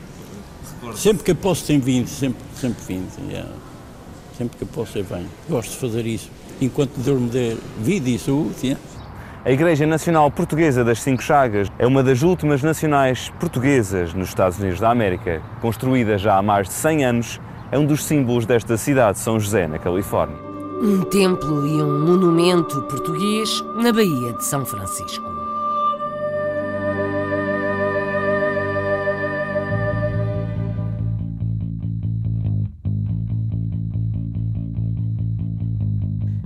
Sempre 0.95 1.25
que 1.25 1.35
posso 1.35 1.67
tenho 1.67 1.81
vindo, 1.81 2.07
sempre, 2.07 2.41
sempre 2.55 2.85
vindo. 2.87 3.11
Yeah. 3.29 3.51
Sempre 4.39 4.59
que 4.59 4.65
posso 4.65 4.97
eu 4.97 5.03
venho. 5.03 5.27
Gosto 5.49 5.73
de 5.73 5.77
fazer 5.77 6.07
isso. 6.07 6.31
Enquanto 6.61 6.99
Deus 6.99 7.21
me 7.21 7.29
der 7.31 7.57
vida 7.81 8.09
e 8.09 8.17
saúde. 8.17 8.55
Yeah. 8.63 8.81
A 9.45 9.51
Igreja 9.51 9.87
Nacional 9.89 10.31
Portuguesa 10.31 10.85
das 10.85 11.03
Cinco 11.03 11.23
Chagas 11.23 11.67
é 11.77 11.85
uma 11.85 12.03
das 12.05 12.23
últimas 12.23 12.63
nacionais 12.63 13.33
portuguesas 13.41 14.15
nos 14.15 14.29
Estados 14.29 14.59
Unidos 14.61 14.79
da 14.79 14.91
América. 14.91 15.43
Construída 15.61 16.17
já 16.17 16.37
há 16.37 16.43
mais 16.43 16.69
de 16.69 16.75
100 16.75 17.05
anos, 17.05 17.41
é 17.73 17.79
um 17.79 17.85
dos 17.85 18.05
símbolos 18.05 18.47
desta 18.47 18.77
cidade, 18.77 19.19
São 19.19 19.41
José, 19.41 19.67
na 19.67 19.81
Califórnia. 19.81 20.50
Um 20.83 21.03
templo 21.03 21.67
e 21.67 21.83
um 21.83 22.07
monumento 22.07 22.81
português 22.85 23.63
na 23.77 23.93
Baía 23.93 24.33
de 24.33 24.43
São 24.43 24.65
Francisco. 24.65 25.23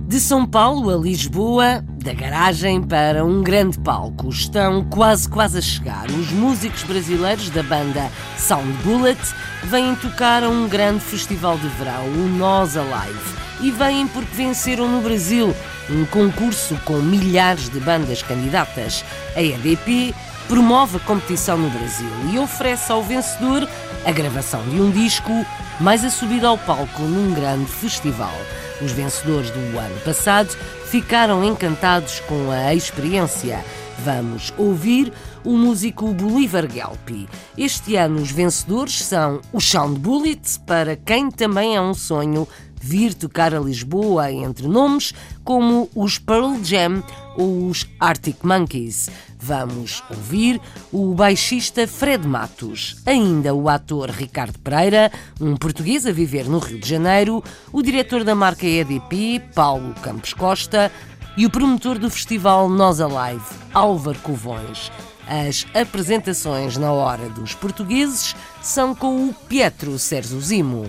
De 0.05 0.19
São 0.19 0.45
Paulo 0.45 0.89
a 0.89 0.97
Lisboa, 0.97 1.81
da 2.03 2.13
garagem 2.13 2.83
para 2.83 3.23
um 3.23 3.41
grande 3.41 3.79
palco. 3.79 4.27
Estão 4.27 4.83
quase, 4.89 5.29
quase 5.29 5.59
a 5.59 5.61
chegar. 5.61 6.07
Os 6.07 6.29
músicos 6.33 6.83
brasileiros 6.83 7.49
da 7.51 7.63
banda 7.63 8.11
Sound 8.37 8.69
Bullet 8.83 9.17
vêm 9.63 9.95
tocar 9.95 10.43
a 10.43 10.49
um 10.49 10.67
grande 10.67 10.99
festival 10.99 11.57
de 11.57 11.69
verão, 11.69 12.05
o 12.05 12.27
Nós 12.37 12.75
Alive. 12.75 13.44
E 13.61 13.71
vêm 13.71 14.07
porque 14.07 14.35
venceram 14.35 14.89
no 14.89 15.01
Brasil 15.01 15.55
um 15.89 16.05
concurso 16.05 16.75
com 16.85 16.97
milhares 16.97 17.69
de 17.69 17.79
bandas 17.79 18.21
candidatas. 18.21 19.03
A 19.35 19.41
EDP 19.41 20.13
promove 20.47 20.97
a 20.97 20.99
competição 20.99 21.57
no 21.57 21.69
Brasil 21.69 22.09
e 22.31 22.37
oferece 22.37 22.91
ao 22.91 23.01
vencedor 23.01 23.67
a 24.05 24.11
gravação 24.11 24.61
de 24.69 24.79
um 24.79 24.91
disco 24.91 25.31
mais 25.79 26.03
a 26.03 26.09
subida 26.09 26.47
ao 26.47 26.57
palco 26.57 27.01
num 27.01 27.33
grande 27.33 27.65
festival. 27.65 28.33
Os 28.81 28.91
vencedores 28.91 29.49
do 29.51 29.79
ano 29.79 29.99
passado 30.03 30.49
ficaram 30.85 31.43
encantados 31.43 32.19
com 32.21 32.51
a 32.51 32.73
experiência. 32.73 33.63
Vamos 33.99 34.53
ouvir 34.57 35.13
o 35.43 35.57
músico 35.57 36.13
Bolívar 36.13 36.69
Gelpi. 36.69 37.27
Este 37.57 37.95
ano 37.95 38.21
os 38.21 38.31
vencedores 38.31 39.01
são 39.01 39.41
o 39.53 39.61
Sound 39.61 39.99
Bullet, 39.99 40.59
para 40.65 40.95
quem 40.97 41.31
também 41.31 41.75
é 41.75 41.81
um 41.81 41.93
sonho 41.93 42.47
vir 42.85 43.15
tocar 43.15 43.55
a 43.55 43.59
Lisboa 43.59 44.31
entre 44.31 44.67
nomes 44.67 45.11
como 45.43 45.89
os 45.95 46.19
Pearl 46.19 46.63
Jam 46.63 47.03
ou 47.35 47.67
os 47.67 47.87
Arctic 47.99 48.37
Monkeys. 48.43 49.09
Vamos 49.39 50.03
ouvir 50.09 50.61
o 50.93 51.15
baixista 51.15 51.87
Fred 51.87 52.27
Matos, 52.27 52.97
ainda 53.03 53.55
o 53.55 53.67
ator 53.67 54.11
Ricardo 54.11 54.59
Pereira, 54.59 55.11
um 55.41 55.57
português 55.57 56.05
a 56.05 56.11
viver 56.11 56.45
no 56.45 56.59
Rio 56.59 56.79
de 56.79 56.87
Janeiro, 56.87 57.43
o 57.73 57.81
diretor 57.81 58.23
da 58.23 58.35
marca 58.35 58.67
EDP, 58.67 59.41
Paulo 59.55 59.95
Campos 60.03 60.33
Costa, 60.33 60.91
e 61.35 61.45
o 61.45 61.49
promotor 61.49 61.97
do 61.97 62.09
festival 62.09 62.69
Nós 62.69 63.01
Alive, 63.01 63.43
Álvaro 63.73 64.19
Covões. 64.19 64.91
As 65.27 65.65
apresentações 65.73 66.77
na 66.77 66.91
hora 66.91 67.29
dos 67.29 67.55
portugueses 67.55 68.35
são 68.61 68.93
com 68.93 69.27
o 69.27 69.33
Pietro 69.33 69.97
Sérgio 69.97 70.39
Zimo. 70.39 70.85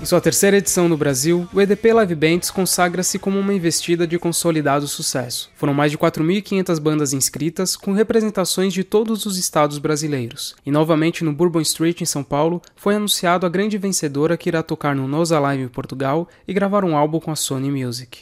Em 0.00 0.04
sua 0.04 0.20
terceira 0.20 0.56
edição 0.56 0.88
no 0.88 0.96
Brasil, 0.96 1.48
o 1.52 1.60
EDP 1.60 1.92
Live 1.92 2.14
Bands 2.14 2.52
consagra-se 2.52 3.18
como 3.18 3.36
uma 3.36 3.52
investida 3.52 4.06
de 4.06 4.16
consolidado 4.16 4.86
sucesso. 4.86 5.50
Foram 5.56 5.74
mais 5.74 5.90
de 5.90 5.98
4.500 5.98 6.78
bandas 6.78 7.12
inscritas, 7.12 7.74
com 7.74 7.92
representações 7.92 8.72
de 8.72 8.84
todos 8.84 9.26
os 9.26 9.36
estados 9.36 9.78
brasileiros. 9.78 10.54
E 10.64 10.70
novamente 10.70 11.24
no 11.24 11.32
Bourbon 11.32 11.60
Street, 11.62 12.00
em 12.00 12.04
São 12.04 12.22
Paulo, 12.22 12.62
foi 12.76 12.94
anunciado 12.94 13.44
a 13.44 13.48
grande 13.48 13.76
vencedora 13.76 14.36
que 14.36 14.48
irá 14.48 14.62
tocar 14.62 14.94
no 14.94 15.08
Nos 15.08 15.32
Alive 15.32 15.68
Portugal 15.68 16.28
e 16.46 16.52
gravar 16.54 16.84
um 16.84 16.96
álbum 16.96 17.18
com 17.18 17.32
a 17.32 17.36
Sony 17.36 17.68
Music. 17.68 18.20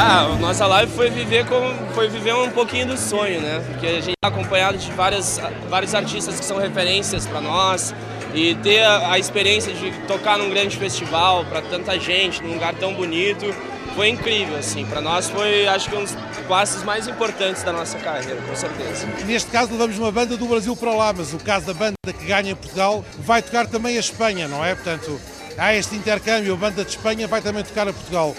Ah, 0.00 0.28
nossa 0.38 0.64
live 0.64 0.92
foi 0.92 1.10
viver 1.10 1.44
com, 1.46 1.74
foi 1.92 2.08
viver 2.08 2.32
um 2.32 2.50
pouquinho 2.50 2.86
do 2.86 2.96
sonho, 2.96 3.40
né? 3.40 3.60
Porque 3.66 3.84
a 3.84 3.94
gente 3.94 4.10
está 4.10 4.28
acompanhado 4.28 4.78
de 4.78 4.92
várias, 4.92 5.40
vários 5.68 5.92
artistas 5.92 6.38
que 6.38 6.44
são 6.44 6.56
referências 6.56 7.26
para 7.26 7.40
nós 7.40 7.92
e 8.32 8.54
ter 8.54 8.80
a, 8.84 9.14
a, 9.14 9.18
experiência 9.18 9.74
de 9.74 9.90
tocar 10.06 10.38
num 10.38 10.50
grande 10.50 10.76
festival 10.76 11.44
para 11.46 11.62
tanta 11.62 11.98
gente, 11.98 12.40
num 12.44 12.54
lugar 12.54 12.74
tão 12.74 12.94
bonito, 12.94 13.52
foi 13.96 14.10
incrível, 14.10 14.56
assim. 14.56 14.86
Para 14.86 15.00
nós 15.00 15.28
foi, 15.28 15.66
acho 15.66 15.90
que 15.90 15.96
um 15.96 16.04
dos 16.04 16.16
passos 16.46 16.84
mais 16.84 17.08
importantes 17.08 17.64
da 17.64 17.72
nossa 17.72 17.98
carreira, 17.98 18.40
com 18.42 18.54
certeza. 18.54 19.04
Neste 19.26 19.50
caso 19.50 19.72
levamos 19.72 19.98
uma 19.98 20.12
banda 20.12 20.36
do 20.36 20.46
Brasil 20.46 20.76
para 20.76 20.92
lá, 20.92 21.12
mas 21.12 21.34
o 21.34 21.38
caso 21.38 21.66
da 21.66 21.74
banda 21.74 21.96
que 22.04 22.24
ganha 22.24 22.54
Portugal 22.54 23.04
vai 23.18 23.42
tocar 23.42 23.66
também 23.66 23.96
a 23.96 24.00
Espanha, 24.00 24.46
não 24.46 24.64
é? 24.64 24.76
Portanto, 24.76 25.20
há 25.58 25.74
este 25.74 25.96
intercâmbio, 25.96 26.54
a 26.54 26.56
banda 26.56 26.84
de 26.84 26.90
Espanha 26.90 27.26
vai 27.26 27.42
também 27.42 27.64
tocar 27.64 27.88
a 27.88 27.92
Portugal. 27.92 28.36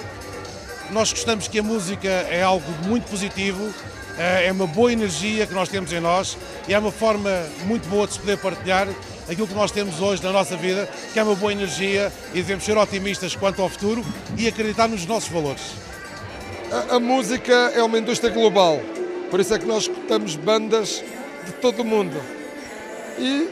Nós 0.92 1.12
gostamos 1.14 1.48
que 1.48 1.60
a 1.60 1.64
música 1.64 2.08
é 2.08 2.42
algo 2.42 2.66
muito 2.88 3.08
positivo, 3.10 3.72
eh, 4.18 4.48
é 4.48 4.52
uma 4.52 4.66
boa 4.66 4.92
energia 4.92 5.46
que 5.46 5.54
nós 5.54 5.70
temos 5.70 5.94
em 5.94 6.00
nós 6.00 6.36
e 6.68 6.74
é 6.74 6.80
uma 6.80 6.92
forma 6.92 7.30
muito 7.66 7.88
boa 7.88 8.08
de 8.08 8.14
se 8.14 8.20
poder 8.20 8.38
partilhar 8.40 8.88
aquilo 9.30 9.48
que 9.48 9.54
nós 9.54 9.70
temos 9.70 10.02
hoje 10.02 10.24
na 10.24 10.32
nossa 10.32 10.58
vida, 10.58 10.90
que 11.14 11.20
é 11.20 11.24
uma 11.24 11.36
boa 11.36 11.52
energia 11.52 12.12
e 12.34 12.38
devemos 12.38 12.64
ser 12.64 12.76
otimistas 12.76 13.36
quanto 13.36 13.62
ao 13.62 13.70
futuro 13.70 14.04
e 14.36 14.48
acreditar 14.48 14.88
nos 14.88 15.06
nossos 15.06 15.30
valores. 15.30 15.62
A, 16.72 16.96
a 16.96 17.00
música 17.00 17.54
é 17.76 17.84
uma 17.84 18.00
indústria 18.00 18.32
global, 18.32 18.82
por 19.30 19.40
isso 19.40 19.54
é 19.54 19.60
que 19.60 19.66
nós 19.68 19.84
escutamos 19.84 20.36
bandas 20.36 21.04
de 21.46 21.52
todo 21.54 21.82
o 21.82 21.86
mundo. 21.86 22.20
E, 23.20 23.48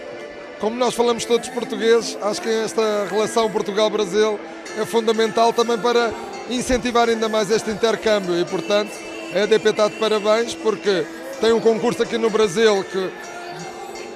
como 0.60 0.76
nós 0.76 0.96
falamos 0.96 1.24
todos 1.24 1.50
portugueses, 1.50 2.18
acho 2.20 2.42
que 2.42 2.50
esta 2.50 3.06
relação 3.08 3.48
Portugal-Brasil 3.52 4.40
é 4.76 4.86
fundamental 4.88 5.54
também 5.54 5.78
para 5.78 6.12
incentivar 6.50 7.10
ainda 7.10 7.28
mais 7.28 7.52
este 7.52 7.70
intercâmbio 7.70 8.40
e, 8.40 8.46
portanto, 8.46 8.92
a 9.34 9.40
EDP 9.40 9.70
está 9.70 9.88
de 9.88 9.96
parabéns 9.96 10.54
porque 10.56 11.06
tem 11.42 11.52
um 11.52 11.60
concurso 11.60 12.04
aqui 12.04 12.18
no 12.18 12.30
Brasil 12.30 12.84
que 12.84 13.12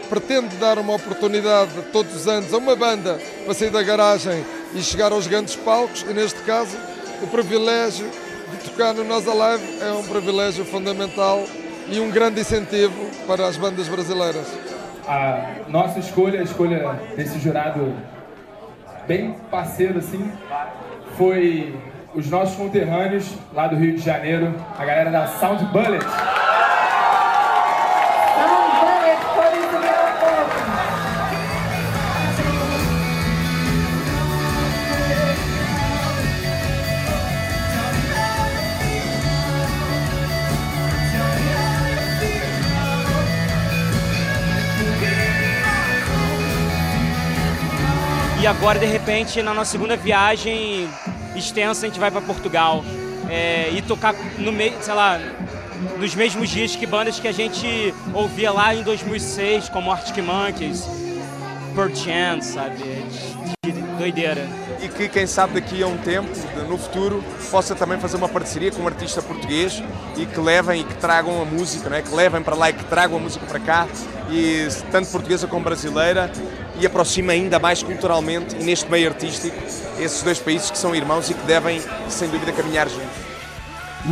pretende 0.10 0.56
dar 0.58 0.78
uma 0.78 0.96
oportunidade 0.96 1.72
todos 1.92 2.14
os 2.16 2.28
anos 2.28 2.54
a 2.54 2.58
uma 2.58 2.76
banda 2.76 3.20
para 3.46 3.54
sair 3.54 3.70
da 3.70 3.82
garagem 3.82 4.46
e 4.74 4.82
chegar 4.82 5.12
aos 5.12 5.28
grandes 5.28 5.56
palcos 5.56 6.02
e, 6.04 6.14
neste 6.14 6.42
caso, 6.42 6.78
o 7.22 7.28
privilégio 7.28 8.10
de 8.52 8.70
tocar 8.70 8.94
no 8.94 9.04
Nós 9.04 9.28
Alive 9.28 9.64
é 9.82 9.92
um 9.94 10.04
privilégio 10.04 10.66
fundamental 10.66 11.46
e 11.88 12.00
um 12.00 12.10
grande 12.10 12.42
incentivo 12.42 13.10
para 13.28 13.48
as 13.48 13.58
bandas 13.58 13.88
brasileiras. 13.88 14.48
A 15.08 15.70
nossa 15.70 16.00
escolha, 16.00 16.40
a 16.40 16.44
escolha 16.44 17.00
desse 17.16 17.40
jurado 17.40 17.96
bem 19.08 19.36
parceiro 19.50 20.00
assim, 20.00 20.32
foi 21.18 21.76
os 22.14 22.30
nossos 22.30 22.56
conterrâneos 22.56 23.34
lá 23.54 23.68
do 23.68 23.76
Rio 23.76 23.96
de 23.96 24.02
Janeiro, 24.02 24.54
a 24.78 24.86
galera 24.86 25.12
da 25.12 25.28
Sound 25.28 25.64
Bullet. 25.66 26.06
E 48.42 48.48
agora, 48.48 48.80
de 48.80 48.88
repente, 48.88 49.40
na 49.44 49.54
nossa 49.54 49.70
segunda 49.70 49.96
viagem, 49.96 50.90
extensa, 51.36 51.86
a 51.86 51.90
gente 51.90 52.00
vai 52.00 52.12
para 52.12 52.22
Portugal 52.22 52.84
é, 53.30 53.70
e 53.72 53.82
tocar 53.82 54.14
no 54.38 54.52
meio, 54.52 54.74
sei 54.82 54.94
lá, 54.94 55.20
nos 55.98 56.14
mesmos 56.16 56.50
dias 56.50 56.76
que 56.76 56.86
bandas 56.86 57.20
que 57.20 57.28
a 57.28 57.32
gente 57.32 57.94
ouvia 58.14 58.52
lá 58.52 58.76
em 58.76 58.84
2006, 58.84 59.70
como 59.70 59.92
Arctic 59.92 60.18
Monkeys, 60.24 60.88
Pearl 61.76 61.94
Jam, 61.94 62.42
sabe? 62.42 62.78
De, 63.64 63.72
doideira. 64.02 64.48
E 64.82 64.88
que, 64.88 65.08
quem 65.08 65.28
sabe, 65.28 65.54
daqui 65.54 65.82
a 65.84 65.88
um 65.88 65.98
tempo, 65.98 66.30
no 66.68 66.78
futuro, 66.78 67.24
possa 67.52 67.76
também 67.76 68.00
fazer 68.00 68.18
uma 68.18 68.28
parceria 68.28 68.72
com 68.72 68.82
um 68.82 68.88
artista 68.88 69.22
português 69.22 69.82
e 70.18 70.26
que 70.26 70.40
levem 70.40 70.82
e 70.82 70.84
que 70.84 70.96
tragam 70.96 71.42
a 71.42 71.46
música, 71.46 71.90
não 71.90 71.98
é? 71.98 72.02
que 72.02 72.14
levem 72.14 72.42
para 72.42 72.56
lá 72.56 72.70
e 72.72 72.74
que 72.74 72.84
tragam 72.86 73.18
a 73.18 73.22
música 73.22 73.46
para 73.46 73.60
cá, 73.60 73.88
e 74.30 74.68
tanto 74.92 75.10
portuguesa 75.10 75.48
como 75.48 75.64
brasileira, 75.64 76.32
e 76.82 76.86
aproxima 76.86 77.32
ainda 77.32 77.60
mais 77.60 77.84
culturalmente 77.84 78.56
e 78.60 78.64
neste 78.64 78.90
meio 78.90 79.08
artístico 79.10 79.56
esses 80.00 80.24
dois 80.24 80.40
países 80.40 80.72
que 80.72 80.78
são 80.78 80.96
irmãos 80.96 81.30
e 81.30 81.34
que 81.34 81.46
devem, 81.46 81.80
sem 82.10 82.28
dúvida, 82.28 82.52
caminhar 82.52 82.90
juntos. 82.90 83.32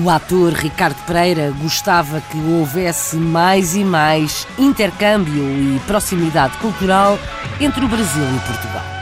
O 0.05 0.07
ator 0.07 0.53
Ricardo 0.53 1.03
Pereira 1.07 1.51
gostava 1.59 2.21
que 2.21 2.37
houvesse 2.37 3.15
mais 3.15 3.75
e 3.75 3.83
mais 3.83 4.47
intercâmbio 4.59 5.43
e 5.43 5.81
proximidade 5.87 6.55
cultural 6.57 7.17
entre 7.59 7.83
o 7.83 7.87
Brasil 7.87 8.23
e 8.23 8.47
Portugal. 8.47 8.98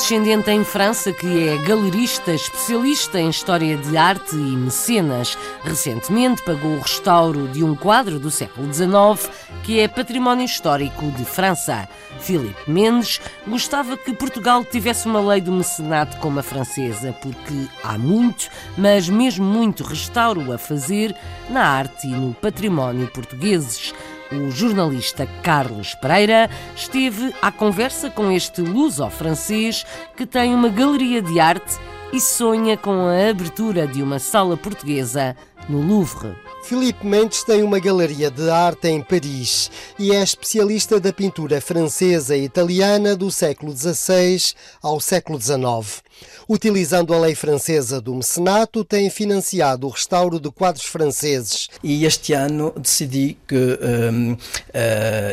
Luso-descendente 0.00 0.50
em 0.50 0.64
França 0.64 1.12
que 1.12 1.48
é 1.48 1.56
galerista, 1.58 2.32
especialista 2.32 3.20
em 3.20 3.28
história 3.28 3.76
de 3.76 3.96
arte 3.96 4.34
e 4.34 4.56
mecenas. 4.56 5.36
Recentemente 5.62 6.42
pagou 6.42 6.72
o 6.72 6.80
restauro 6.80 7.46
de 7.48 7.62
um 7.62 7.76
quadro 7.76 8.18
do 8.18 8.30
século 8.30 8.72
XIX 8.72 9.30
que 9.62 9.78
é 9.78 9.86
património 9.86 10.44
histórico 10.44 11.10
de 11.12 11.24
França. 11.24 11.86
Filipe 12.18 12.70
Mendes 12.70 13.20
gostava 13.46 13.96
que 13.96 14.12
Portugal 14.14 14.64
tivesse 14.64 15.06
uma 15.06 15.20
lei 15.20 15.40
do 15.40 15.52
mecenato 15.52 16.16
como 16.16 16.40
a 16.40 16.42
francesa, 16.42 17.12
porque 17.20 17.68
há 17.84 17.98
muito, 17.98 18.48
mas 18.76 19.08
mesmo 19.08 19.44
muito 19.44 19.84
restauro 19.84 20.52
a 20.52 20.58
fazer 20.58 21.14
na 21.50 21.62
arte 21.62 22.06
e 22.06 22.10
no 22.10 22.32
património 22.34 23.06
portugueses. 23.08 23.92
O 24.32 24.48
jornalista 24.48 25.26
Carlos 25.42 25.94
Pereira 25.96 26.48
esteve 26.76 27.34
à 27.42 27.50
conversa 27.50 28.08
com 28.08 28.30
este 28.30 28.60
luso-francês 28.60 29.84
que 30.16 30.24
tem 30.24 30.54
uma 30.54 30.68
galeria 30.68 31.20
de 31.20 31.40
arte 31.40 31.76
e 32.12 32.20
sonha 32.20 32.76
com 32.76 33.06
a 33.06 33.28
abertura 33.28 33.88
de 33.88 34.00
uma 34.00 34.20
sala 34.20 34.56
portuguesa 34.56 35.36
no 35.68 35.82
Louvre. 35.82 36.36
Filipe 36.70 37.04
Mendes 37.04 37.42
tem 37.42 37.64
uma 37.64 37.80
galeria 37.80 38.30
de 38.30 38.48
arte 38.48 38.86
em 38.86 39.02
Paris 39.02 39.68
e 39.98 40.12
é 40.12 40.22
especialista 40.22 41.00
da 41.00 41.12
pintura 41.12 41.60
francesa 41.60 42.36
e 42.36 42.44
italiana 42.44 43.16
do 43.16 43.28
século 43.28 43.76
XVI 43.76 44.54
ao 44.80 45.00
século 45.00 45.36
XIX. 45.40 46.00
Utilizando 46.48 47.12
a 47.12 47.18
lei 47.18 47.34
francesa 47.34 48.00
do 48.00 48.14
mecenato, 48.14 48.84
tem 48.84 49.10
financiado 49.10 49.88
o 49.88 49.90
restauro 49.90 50.38
de 50.38 50.48
quadros 50.52 50.84
franceses. 50.84 51.68
E 51.82 52.04
este 52.04 52.34
ano 52.34 52.72
decidi 52.76 53.36
que 53.48 53.56
uh, 53.56 54.38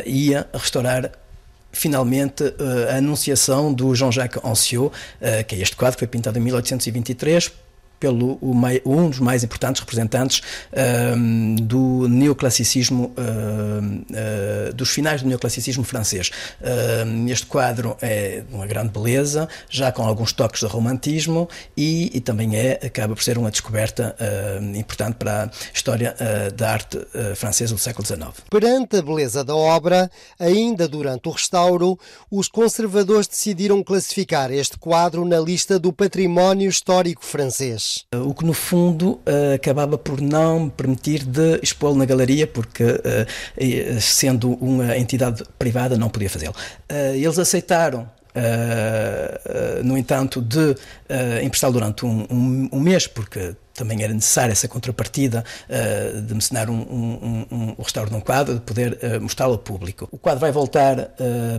ia 0.04 0.44
restaurar 0.52 1.12
finalmente 1.70 2.42
uh, 2.42 2.90
a 2.90 2.96
Anunciação 2.96 3.72
do 3.72 3.94
Jean-Jacques 3.94 4.44
Anciot, 4.44 4.86
uh, 4.86 5.44
que 5.46 5.54
é 5.54 5.60
este 5.60 5.76
quadro 5.76 5.96
que 5.96 6.00
foi 6.00 6.08
pintado 6.08 6.36
em 6.36 6.42
1823 6.42 7.67
pelo 7.98 8.38
um 8.84 9.08
dos 9.08 9.18
mais 9.20 9.44
importantes 9.44 9.80
representantes 9.80 10.42
um, 11.16 11.56
do 11.56 12.08
neoclassicismo, 12.08 13.12
uh, 13.16 14.70
uh, 14.70 14.74
dos 14.74 14.90
finais 14.90 15.22
do 15.22 15.28
neoclassicismo 15.28 15.84
francês. 15.84 16.30
Uh, 16.60 17.28
este 17.28 17.46
quadro 17.46 17.96
é 18.00 18.42
uma 18.52 18.66
grande 18.66 18.90
beleza, 18.90 19.48
já 19.68 19.92
com 19.92 20.02
alguns 20.02 20.32
toques 20.32 20.60
de 20.60 20.66
romantismo 20.66 21.48
e, 21.76 22.10
e 22.16 22.20
também 22.20 22.56
é, 22.56 22.78
acaba 22.84 23.14
por 23.14 23.22
ser 23.22 23.38
uma 23.38 23.50
descoberta 23.50 24.16
importante 24.74 25.16
para 25.16 25.44
a 25.44 25.50
história 25.72 26.14
da 26.54 26.72
arte 26.72 26.98
francesa 27.36 27.74
do 27.74 27.80
século 27.80 28.06
XIX. 28.06 28.28
Perante 28.50 28.96
a 28.96 29.02
beleza 29.02 29.44
da 29.44 29.54
obra, 29.54 30.10
ainda 30.38 30.88
durante 30.88 31.28
o 31.28 31.32
restauro, 31.32 31.98
os 32.30 32.48
conservadores 32.48 33.26
decidiram 33.26 33.82
classificar 33.82 34.50
este 34.50 34.78
quadro 34.78 35.24
na 35.24 35.38
lista 35.38 35.78
do 35.78 35.92
património 35.92 36.68
histórico 36.68 37.24
francês. 37.24 37.87
O 38.14 38.34
que 38.34 38.44
no 38.44 38.52
fundo 38.52 39.20
eh, 39.26 39.54
acabava 39.54 39.98
por 39.98 40.20
não 40.20 40.64
me 40.64 40.70
permitir 40.70 41.24
de 41.24 41.58
expô-lo 41.62 41.96
na 41.96 42.04
galeria, 42.04 42.46
porque 42.46 42.84
eh, 42.84 44.00
sendo 44.00 44.52
uma 44.54 44.96
entidade 44.96 45.42
privada 45.58 45.96
não 45.96 46.08
podia 46.08 46.30
fazê-lo. 46.30 46.54
Eh, 46.88 47.16
eles 47.16 47.38
aceitaram 47.38 48.08
Uh, 48.38 49.80
uh, 49.80 49.84
no 49.84 49.98
entanto, 49.98 50.40
de 50.40 50.58
uh, 50.58 50.76
emprestá-lo 51.42 51.72
durante 51.72 52.06
um, 52.06 52.24
um, 52.30 52.68
um, 52.72 52.78
mês, 52.78 53.06
porque 53.06 53.56
também 53.74 54.02
era 54.02 54.12
necessária 54.12 54.52
essa 54.52 54.66
contrapartida 54.66 55.44
de 56.26 56.34
mecenar 56.34 56.68
um, 56.68 56.80
um, 56.80 57.46
um, 57.48 57.74
o 57.78 57.82
restauro 57.82 58.10
de 58.10 58.16
um 58.16 58.20
quadro, 58.20 58.54
de 58.54 58.60
poder 58.60 58.98
mostrá-lo 59.20 59.52
ao 59.52 59.58
público. 59.58 60.08
O 60.10 60.18
quadro 60.18 60.40
vai 60.40 60.50
voltar 60.50 61.12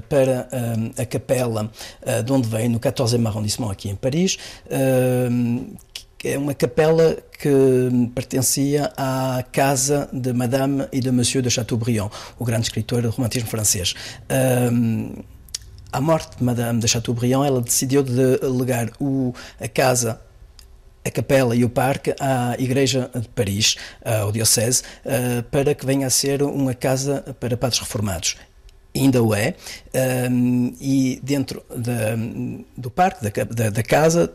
para 0.10 0.50
a 0.98 1.06
capela 1.06 1.72
de 2.26 2.34
onde 2.34 2.50
veio, 2.50 2.70
no 2.72 2.78
14 2.78 3.16
arrondissement, 3.26 3.72
aqui 3.72 3.88
em 3.88 3.96
Paris, 3.96 4.38
é 6.24 6.38
uma 6.38 6.54
capela 6.54 7.18
que 7.38 7.50
pertencia 8.14 8.92
à 8.98 9.44
casa 9.52 10.10
de 10.12 10.34
Madame 10.34 10.88
e 10.92 11.00
de 11.00 11.12
Monsieur 11.12 11.42
de 11.42 11.50
Chateaubriand, 11.50 12.10
o 12.38 12.44
grande 12.44 12.64
escritor 12.64 13.02
do 13.02 13.10
romantismo 13.10 13.50
francês. 13.50 13.94
Um, 14.72 15.14
à 15.92 16.02
morte 16.02 16.38
de 16.38 16.44
Madame 16.44 16.80
de 16.80 16.88
Chateaubriand, 16.88 17.46
ela 17.46 17.62
decidiu 17.62 18.04
de 18.04 18.38
legar 18.44 18.92
o, 19.00 19.34
a 19.60 19.68
casa 19.68 20.20
a 21.06 21.10
capela 21.10 21.56
e 21.56 21.64
o 21.64 21.70
parque 21.70 22.14
à 22.20 22.56
Igreja 22.60 23.10
de 23.16 23.28
Paris, 23.30 23.78
ao 24.04 24.34
Diocese, 24.34 24.84
para 25.50 25.74
que 25.74 25.86
venha 25.86 26.08
a 26.08 26.10
ser 26.10 26.44
uma 26.44 26.74
casa 26.74 27.36
para 27.40 27.56
padres 27.56 27.80
reformados 27.80 28.36
ainda 28.96 29.22
o 29.22 29.34
é, 29.34 29.56
e 30.82 31.20
dentro 31.24 31.64
do 32.76 32.90
parque, 32.90 33.24
da, 33.24 33.44
da, 33.44 33.70
da, 33.70 33.84
casa, 33.84 34.32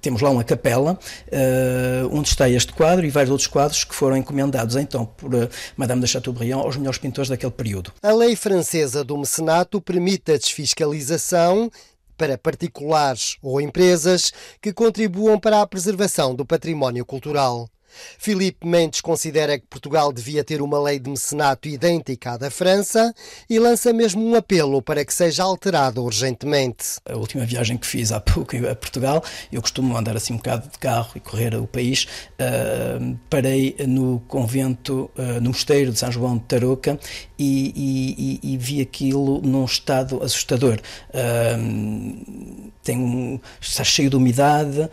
temos 0.00 0.20
lá 0.20 0.30
uma 0.30 0.44
capela 0.44 0.98
uh, 1.28 2.16
onde 2.16 2.28
está 2.28 2.48
este 2.48 2.72
quadro 2.72 3.04
e 3.04 3.10
vários 3.10 3.30
outros 3.30 3.46
quadros 3.46 3.84
que 3.84 3.94
foram 3.94 4.16
encomendados 4.16 4.76
então 4.76 5.04
por 5.04 5.34
uh, 5.34 5.48
Madame 5.76 6.02
de 6.02 6.08
Chateaubriand 6.08 6.60
aos 6.60 6.76
melhores 6.76 6.98
pintores 6.98 7.28
daquele 7.28 7.52
período. 7.52 7.92
A 8.02 8.12
lei 8.12 8.34
francesa 8.36 9.04
do 9.04 9.16
mecenato 9.16 9.80
permite 9.80 10.32
a 10.32 10.36
desfiscalização 10.36 11.70
para 12.16 12.36
particulares 12.36 13.38
ou 13.42 13.60
empresas 13.60 14.32
que 14.60 14.74
contribuam 14.74 15.38
para 15.38 15.62
a 15.62 15.66
preservação 15.66 16.34
do 16.34 16.44
património 16.44 17.04
cultural. 17.04 17.66
Filipe 18.18 18.66
Mendes 18.66 19.00
considera 19.00 19.58
que 19.58 19.66
Portugal 19.66 20.12
devia 20.12 20.44
ter 20.44 20.62
uma 20.62 20.80
lei 20.80 20.98
de 20.98 21.10
mecenato 21.10 21.68
idêntica 21.68 22.32
à 22.32 22.36
da 22.36 22.50
França 22.50 23.14
e 23.48 23.58
lança 23.58 23.92
mesmo 23.92 24.24
um 24.24 24.34
apelo 24.34 24.82
para 24.82 25.04
que 25.04 25.12
seja 25.12 25.42
alterada 25.42 26.00
urgentemente. 26.00 27.00
A 27.04 27.16
última 27.16 27.44
viagem 27.44 27.76
que 27.76 27.86
fiz 27.86 28.12
há 28.12 28.20
pouco 28.20 28.56
a 28.56 28.74
Portugal, 28.74 29.22
eu 29.52 29.60
costumo 29.60 29.96
andar 29.96 30.16
assim 30.16 30.34
um 30.34 30.36
bocado 30.36 30.68
de 30.68 30.78
carro 30.78 31.12
e 31.14 31.20
correr 31.20 31.54
o 31.54 31.66
país, 31.66 32.04
uh, 32.04 33.18
parei 33.28 33.76
no 33.86 34.20
convento, 34.28 35.10
uh, 35.16 35.40
no 35.40 35.50
mosteiro 35.50 35.92
de 35.92 35.98
São 35.98 36.10
João 36.10 36.36
de 36.36 36.44
Tarouca 36.44 36.98
e, 37.38 38.40
e, 38.42 38.52
e, 38.52 38.56
vi 38.56 38.80
aquilo 38.80 39.40
num 39.40 39.64
estado 39.64 40.22
assustador. 40.22 40.78
Uh, 41.10 42.70
tem, 42.82 43.40
está 43.60 43.84
cheio 43.84 44.08
de 44.10 44.16
umidade, 44.16 44.88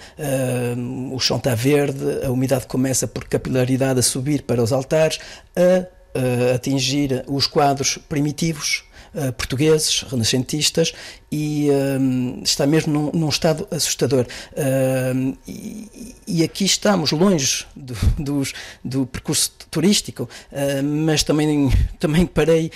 o 1.12 1.20
chão 1.20 1.38
está 1.38 1.56
verde, 1.56 2.26
a 2.26 2.30
umidade 2.30 2.68
começa 2.68 2.87
começa 2.88 3.06
por 3.06 3.26
capilaridade 3.26 4.00
a 4.00 4.04
subir 4.04 4.44
para 4.44 4.64
os 4.64 4.72
altares, 4.72 5.20
a, 5.58 5.86
a 6.18 6.56
atingir 6.56 7.22
os 7.28 7.46
quadros 7.46 7.98
primitivos 8.08 8.86
uh, 9.14 9.34
portugueses, 9.34 10.04
renascentistas, 10.04 10.94
e 11.30 11.68
uh, 11.70 12.42
está 12.42 12.66
mesmo 12.66 12.94
num, 12.94 13.12
num 13.12 13.28
estado 13.28 13.68
assustador. 13.70 14.26
Uh, 14.54 15.38
e, 15.46 16.16
e, 16.26 16.44
aqui 16.46 16.64
estamos 16.64 17.12
longe 17.12 17.66
do, 17.76 17.94
do, 18.18 18.44
do 18.86 19.06
percurso 19.06 19.52
turístico, 19.70 20.30
mas 21.04 21.24
também, 21.24 21.70
também 22.00 22.26
parei 22.26 22.72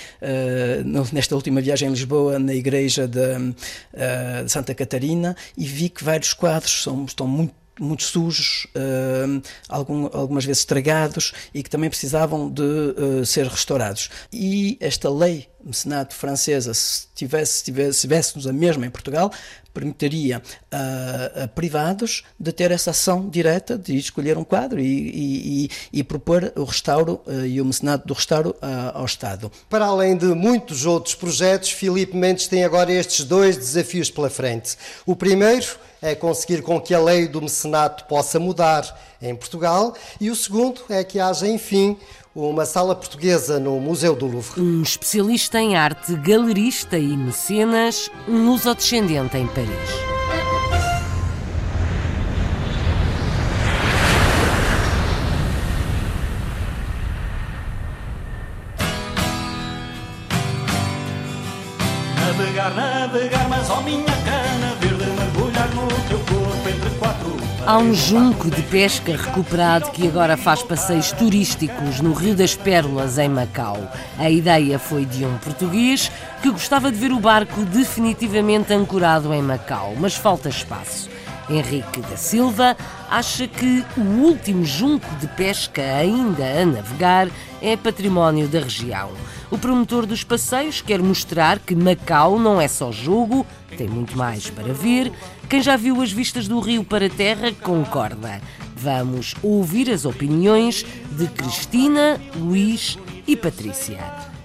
nesta 1.10 1.34
última 1.34 1.62
viagem 1.62 1.88
em 1.88 1.90
Lisboa, 1.90 2.38
na 2.38 2.54
igreja 2.54 3.08
de, 3.08 3.54
de 4.44 4.52
Santa 4.52 4.74
Catarina, 4.74 5.34
e 5.56 5.64
vi 5.64 5.88
que 5.88 6.04
vários 6.04 6.34
quadros 6.34 6.82
são, 6.82 7.06
estão 7.06 7.26
muito 7.26 7.61
muito 7.80 8.02
sujos, 8.02 8.66
uh, 8.76 9.42
algum, 9.68 10.06
algumas 10.12 10.44
vezes 10.44 10.60
estragados 10.60 11.32
e 11.54 11.62
que 11.62 11.70
também 11.70 11.88
precisavam 11.88 12.50
de 12.50 12.62
uh, 12.62 13.24
ser 13.26 13.46
restaurados. 13.46 14.10
E 14.32 14.76
esta 14.80 15.10
lei 15.10 15.48
mecenato 15.64 16.14
francesa, 16.14 16.74
se, 16.74 17.06
tivesse, 17.14 17.58
se, 17.58 17.64
tivesse, 17.64 17.94
se 17.94 18.00
tivéssemos 18.02 18.46
a 18.46 18.52
mesma 18.52 18.86
em 18.86 18.90
Portugal, 18.90 19.32
permitiria 19.72 20.42
a, 20.70 21.44
a, 21.44 21.48
privados 21.48 22.24
de 22.38 22.52
ter 22.52 22.70
essa 22.70 22.90
ação 22.90 23.28
direta 23.28 23.78
de 23.78 23.96
escolher 23.96 24.36
um 24.36 24.44
quadro 24.44 24.78
e, 24.78 24.84
e, 24.84 25.64
e, 25.64 25.70
e 25.92 26.04
propor 26.04 26.52
o 26.56 26.64
restauro 26.64 27.20
uh, 27.26 27.46
e 27.46 27.60
o 27.60 27.64
mecenato 27.64 28.06
do 28.06 28.14
restauro 28.14 28.50
uh, 28.50 28.98
ao 28.98 29.04
Estado. 29.04 29.50
Para 29.68 29.86
além 29.86 30.16
de 30.16 30.26
muitos 30.26 30.84
outros 30.84 31.14
projetos, 31.14 31.70
Filipe 31.70 32.16
Mendes 32.16 32.46
tem 32.46 32.64
agora 32.64 32.92
estes 32.92 33.24
dois 33.24 33.56
desafios 33.56 34.10
pela 34.10 34.28
frente. 34.28 34.76
O 35.06 35.16
primeiro 35.16 35.66
é 36.00 36.14
conseguir 36.14 36.62
com 36.62 36.80
que 36.80 36.94
a 36.94 37.00
lei 37.00 37.28
do 37.28 37.40
mecenato 37.40 38.04
possa 38.04 38.38
mudar 38.38 39.11
em 39.22 39.34
Portugal 39.34 39.94
e 40.20 40.30
o 40.30 40.36
segundo 40.36 40.82
é 40.88 41.04
que 41.04 41.20
haja, 41.20 41.46
enfim, 41.48 41.96
uma 42.34 42.66
sala 42.66 42.94
portuguesa 42.94 43.60
no 43.60 43.78
Museu 43.78 44.14
do 44.14 44.26
Louvre. 44.26 44.60
Um 44.60 44.82
especialista 44.82 45.60
em 45.60 45.76
arte, 45.76 46.14
galerista 46.16 46.98
e 46.98 47.16
mecenas, 47.16 48.10
um 48.26 48.46
luso-descendente 48.46 49.36
em 49.36 49.46
Paris. 49.46 50.11
Há 67.64 67.78
um 67.78 67.94
junco 67.94 68.50
de 68.50 68.60
pesca 68.62 69.16
recuperado 69.16 69.92
que 69.92 70.08
agora 70.08 70.36
faz 70.36 70.64
passeios 70.64 71.12
turísticos 71.12 72.00
no 72.00 72.12
Rio 72.12 72.34
das 72.34 72.56
Pérolas, 72.56 73.18
em 73.18 73.28
Macau. 73.28 73.78
A 74.18 74.28
ideia 74.28 74.80
foi 74.80 75.04
de 75.04 75.24
um 75.24 75.38
português 75.38 76.10
que 76.42 76.50
gostava 76.50 76.90
de 76.90 76.98
ver 76.98 77.12
o 77.12 77.20
barco 77.20 77.64
definitivamente 77.64 78.72
ancorado 78.72 79.32
em 79.32 79.40
Macau, 79.40 79.94
mas 79.96 80.16
falta 80.16 80.48
espaço. 80.48 81.08
Henrique 81.48 82.00
da 82.00 82.16
Silva 82.16 82.76
acha 83.08 83.46
que 83.46 83.84
o 83.96 84.00
último 84.00 84.64
junco 84.64 85.08
de 85.16 85.28
pesca 85.28 85.82
ainda 85.82 86.44
a 86.44 86.66
navegar 86.66 87.28
é 87.60 87.76
património 87.76 88.48
da 88.48 88.58
região. 88.58 89.10
O 89.52 89.58
promotor 89.58 90.04
dos 90.06 90.24
passeios 90.24 90.80
quer 90.80 91.00
mostrar 91.00 91.58
que 91.58 91.76
Macau 91.76 92.38
não 92.40 92.60
é 92.60 92.66
só 92.66 92.90
jogo, 92.90 93.46
tem 93.76 93.86
muito 93.86 94.16
mais 94.16 94.50
para 94.50 94.72
ver. 94.72 95.12
Quem 95.52 95.60
já 95.60 95.76
viu 95.76 96.00
as 96.00 96.10
vistas 96.10 96.48
do 96.48 96.60
rio 96.60 96.82
para 96.82 97.08
a 97.08 97.10
terra 97.10 97.52
concorda. 97.52 98.40
Vamos 98.74 99.34
ouvir 99.42 99.90
as 99.90 100.06
opiniões 100.06 100.82
de 101.10 101.26
Cristina, 101.26 102.18
Luís 102.34 102.96
e 103.26 103.36
Patrícia. 103.36 103.98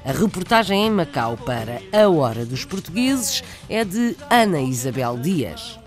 A 0.04 0.12
reportagem 0.12 0.86
em 0.86 0.92
Macau 0.92 1.38
para 1.38 1.82
A 1.94 2.10
Hora 2.10 2.46
dos 2.46 2.66
Portugueses 2.66 3.42
é 3.70 3.86
de 3.86 4.18
Ana 4.30 4.60
Isabel 4.60 5.18
Dias. 5.18 5.80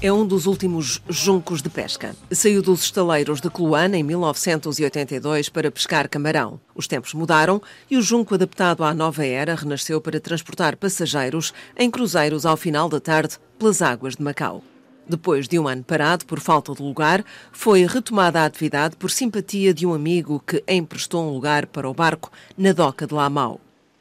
É 0.00 0.12
um 0.12 0.24
dos 0.24 0.46
últimos 0.46 1.02
juncos 1.08 1.60
de 1.60 1.68
pesca. 1.68 2.14
Saiu 2.30 2.62
dos 2.62 2.84
estaleiros 2.84 3.40
de 3.40 3.50
Coluana 3.50 3.96
em 3.96 4.04
1982 4.04 5.48
para 5.48 5.72
pescar 5.72 6.08
camarão. 6.08 6.60
Os 6.72 6.86
tempos 6.86 7.14
mudaram 7.14 7.60
e 7.90 7.96
o 7.96 8.02
junco 8.02 8.32
adaptado 8.32 8.84
à 8.84 8.94
nova 8.94 9.26
era 9.26 9.56
renasceu 9.56 10.00
para 10.00 10.20
transportar 10.20 10.76
passageiros 10.76 11.52
em 11.76 11.90
cruzeiros 11.90 12.46
ao 12.46 12.56
final 12.56 12.88
da 12.88 13.00
tarde 13.00 13.38
pelas 13.58 13.82
águas 13.82 14.14
de 14.14 14.22
Macau. 14.22 14.62
Depois 15.08 15.48
de 15.48 15.58
um 15.58 15.66
ano 15.66 15.82
parado 15.82 16.24
por 16.26 16.38
falta 16.38 16.72
de 16.74 16.82
lugar, 16.82 17.24
foi 17.50 17.84
retomada 17.84 18.42
a 18.42 18.44
atividade 18.44 18.94
por 18.94 19.10
simpatia 19.10 19.74
de 19.74 19.84
um 19.84 19.92
amigo 19.92 20.40
que 20.46 20.62
emprestou 20.68 21.26
um 21.26 21.32
lugar 21.32 21.66
para 21.66 21.90
o 21.90 21.94
barco 21.94 22.30
na 22.56 22.72
doca 22.72 23.04
de 23.04 23.14
Lamau. 23.14 23.60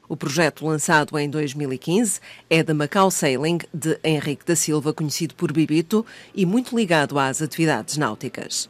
O 0.09 0.15
projeto, 0.15 0.65
lançado 0.65 1.19
em 1.19 1.29
2015, 1.29 2.21
é 2.49 2.63
da 2.63 2.73
Macau 2.73 3.11
Sailing, 3.11 3.57
de 3.73 3.99
Henrique 4.01 4.45
da 4.45 4.55
Silva, 4.55 4.93
conhecido 4.93 5.35
por 5.35 5.51
Bibito 5.51 6.05
e 6.33 6.45
muito 6.45 6.77
ligado 6.77 7.19
às 7.19 7.41
atividades 7.41 7.97
náuticas. 7.97 8.69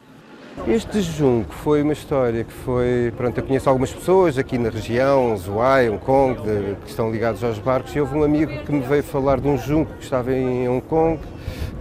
Este 0.66 1.00
junco 1.00 1.54
foi 1.54 1.82
uma 1.82 1.92
história 1.92 2.42
que 2.42 2.52
foi. 2.52 3.12
Pronto, 3.16 3.38
eu 3.38 3.44
conheço 3.44 3.68
algumas 3.68 3.92
pessoas 3.92 4.36
aqui 4.36 4.58
na 4.58 4.68
região, 4.68 5.36
Zhuai, 5.36 5.88
Hong 5.88 6.04
Kong, 6.04 6.42
de, 6.42 6.74
que 6.82 6.90
estão 6.90 7.12
ligados 7.12 7.44
aos 7.44 7.60
barcos, 7.60 7.94
e 7.94 8.00
houve 8.00 8.16
um 8.16 8.24
amigo 8.24 8.52
que 8.64 8.72
me 8.72 8.80
veio 8.80 9.04
falar 9.04 9.40
de 9.40 9.46
um 9.46 9.56
junco 9.56 9.94
que 9.94 10.02
estava 10.02 10.34
em 10.34 10.68
Hong 10.68 10.82
Kong, 10.82 11.20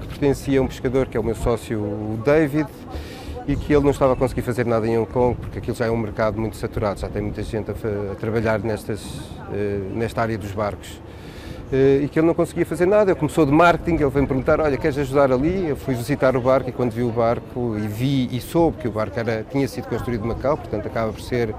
que 0.01 0.08
pertencia 0.08 0.60
a 0.60 0.62
um 0.62 0.68
pescador 0.68 1.08
que 1.08 1.18
é 1.18 1.20
o 1.20 1.24
meu 1.24 1.36
sócio, 1.36 1.80
o 1.80 2.22
David, 2.24 2.70
e 3.48 3.56
que 3.56 3.74
ele 3.74 3.84
não 3.84 3.91
estava 3.91 4.14
a 4.14 4.16
conseguir 4.16 4.41
fazer 4.41 4.66
nada 4.66 4.86
em 4.86 4.98
Hong 4.98 5.10
Kong 5.10 5.38
porque 5.39 5.60
aquilo 5.60 5.76
já 5.76 5.86
é 5.86 5.91
um 5.91 5.98
mercado 5.98 6.39
muito 6.39 6.58
saturado, 6.58 7.00
já 7.00 7.08
tem 7.08 7.22
muita 7.22 7.41
gente 7.41 7.72
a, 7.72 7.74
a 8.12 8.16
trabalhar 8.16 8.60
nestas, 8.60 9.02
uh, 9.02 9.95
nesta 9.95 10.22
área 10.22 10.38
dos 10.38 10.52
barcos. 10.52 11.00
Uh, 11.72 12.04
e 12.04 12.10
que 12.10 12.20
ele 12.20 12.28
não 12.28 12.34
conseguia 12.34 12.66
fazer 12.66 12.86
nada. 12.86 13.12
Ele 13.12 13.20
começou 13.20 13.45
de 13.45 13.52
marketing, 13.52 13.95
ele 13.95 14.10
veio-me 14.10 14.28
perguntar: 14.28 14.60
Olha, 14.60 14.78
queres 14.78 14.98
ajudar 14.98 15.32
ali? 15.32 15.68
Eu 15.68 15.76
fui 15.76 15.95
visitar 15.95 16.36
o 16.36 16.41
barco 16.41 16.70
e 16.70 16.72
quando 16.74 16.91
vi 16.91 17.04
o 17.04 17.12
barco 17.12 17.76
e 17.78 17.88
vi 17.88 18.30
e 18.32 18.39
soube 18.39 18.78
que 18.78 18.88
o 18.88 18.91
barco 18.91 19.20
era, 19.20 19.45
tinha 19.50 19.68
sido 19.68 19.88
construído 19.88 20.24
em 20.24 20.28
Macau, 20.28 20.58
portanto 20.58 20.86
acaba 20.86 21.12
por 21.12 21.22
ser 21.22 21.54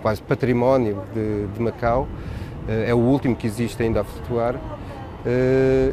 quase 0.00 0.20
património 0.20 1.02
de, 1.14 1.46
de 1.46 1.62
Macau, 1.62 2.02
uh, 2.02 2.70
é 2.86 2.94
o 2.94 2.98
último 2.98 3.36
que 3.36 3.46
existe 3.46 3.82
ainda 3.82 4.00
a 4.00 4.04
flutuar. 4.04 4.56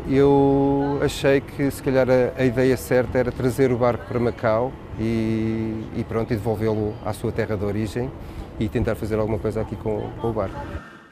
eu 0.10 1.00
achei 1.04 1.40
que 1.40 1.70
se 1.70 1.84
calhar 1.84 2.08
a, 2.10 2.42
a 2.42 2.46
ideia 2.46 2.76
certa 2.76 3.20
era 3.20 3.32
trazer 3.32 3.72
o 3.72 3.78
barco 3.78 4.06
para 4.08 4.20
Macau 4.20 4.72
e, 5.00 5.86
e 5.96 6.06
pronto, 6.08 6.34
e 6.34 6.36
devolvê-lo 6.36 6.94
à 7.06 7.14
sua 7.14 7.32
terra 7.32 7.56
de 7.56 7.64
origem 7.64 8.12
e 8.60 8.68
tentar 8.68 8.96
fazer 8.96 9.18
alguma 9.18 9.40
coisa 9.40 9.62
aqui 9.62 9.76
com, 9.76 10.10
com 10.20 10.30
o 10.30 10.34
barco. 10.34 10.60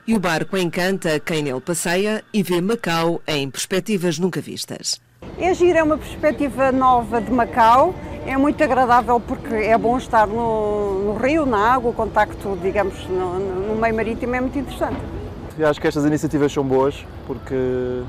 E 0.05 0.15
o 0.15 0.19
barco 0.19 0.57
encanta 0.57 1.19
quem 1.19 1.41
nele 1.41 1.61
passeia 1.61 2.23
e 2.33 2.43
vê 2.43 2.61
Macau 2.61 3.21
em 3.27 3.49
perspectivas 3.49 4.19
nunca 4.19 4.39
vistas. 4.39 5.01
É 5.37 5.53
giro, 5.53 5.77
é 5.77 5.83
uma 5.83 5.97
perspectiva 5.97 6.71
nova 6.71 7.21
de 7.21 7.31
Macau, 7.31 7.93
é 8.25 8.37
muito 8.37 8.63
agradável 8.63 9.19
porque 9.19 9.53
é 9.53 9.77
bom 9.77 9.97
estar 9.97 10.27
no, 10.27 11.05
no 11.05 11.17
rio, 11.17 11.45
na 11.45 11.73
água, 11.73 11.91
o 11.91 11.93
contacto, 11.93 12.57
digamos, 12.61 13.05
no, 13.07 13.39
no 13.39 13.75
meio 13.75 13.95
marítimo 13.95 14.35
é 14.35 14.41
muito 14.41 14.57
interessante. 14.57 14.99
Eu 15.57 15.67
acho 15.67 15.81
que 15.81 15.87
estas 15.87 16.05
iniciativas 16.05 16.51
são 16.51 16.63
boas 16.63 17.05
porque 17.25 18.03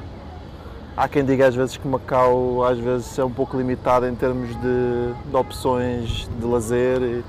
Há 0.98 1.06
quem 1.06 1.24
diga 1.24 1.46
às 1.46 1.54
vezes 1.54 1.76
que 1.76 1.86
Macau 1.86 2.64
às 2.64 2.76
vezes 2.76 3.16
é 3.16 3.24
um 3.24 3.30
pouco 3.30 3.56
limitado 3.56 4.04
em 4.04 4.16
termos 4.16 4.48
de, 4.48 5.12
de 5.30 5.36
opções 5.36 6.28
de 6.40 6.44
lazer 6.44 7.00
e, 7.00 7.24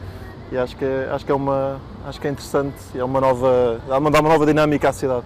e, 0.52 0.58
acho, 0.58 0.76
que 0.76 0.84
é, 0.84 1.08
acho 1.14 1.24
que 1.24 1.32
é 1.32 1.36
uma 1.36 1.80
acho 2.08 2.20
que 2.20 2.28
é 2.28 2.32
interessante, 2.32 2.76
é 2.96 3.04
uma 3.04 3.22
nova, 3.22 3.80
dá 3.88 4.00
uma, 4.00 4.10
dá 4.10 4.22
uma 4.22 4.30
nova 4.30 4.44
dinâmica 4.48 4.90
à 4.90 4.92
cidade. 4.92 5.24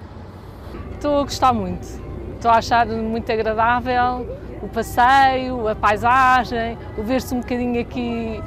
Estou 0.92 1.22
a 1.22 1.24
gostar 1.24 1.54
muito, 1.54 1.88
estou 2.36 2.52
a 2.52 2.56
achar 2.56 2.86
muito 2.86 3.32
agradável 3.32 4.28
o 4.62 4.68
passeio, 4.68 5.66
a 5.70 5.74
paisagem, 5.74 6.78
o 6.98 7.04
ver-se 7.04 7.34
um 7.34 7.40
bocadinho 7.40 7.80
aqui 7.80 8.44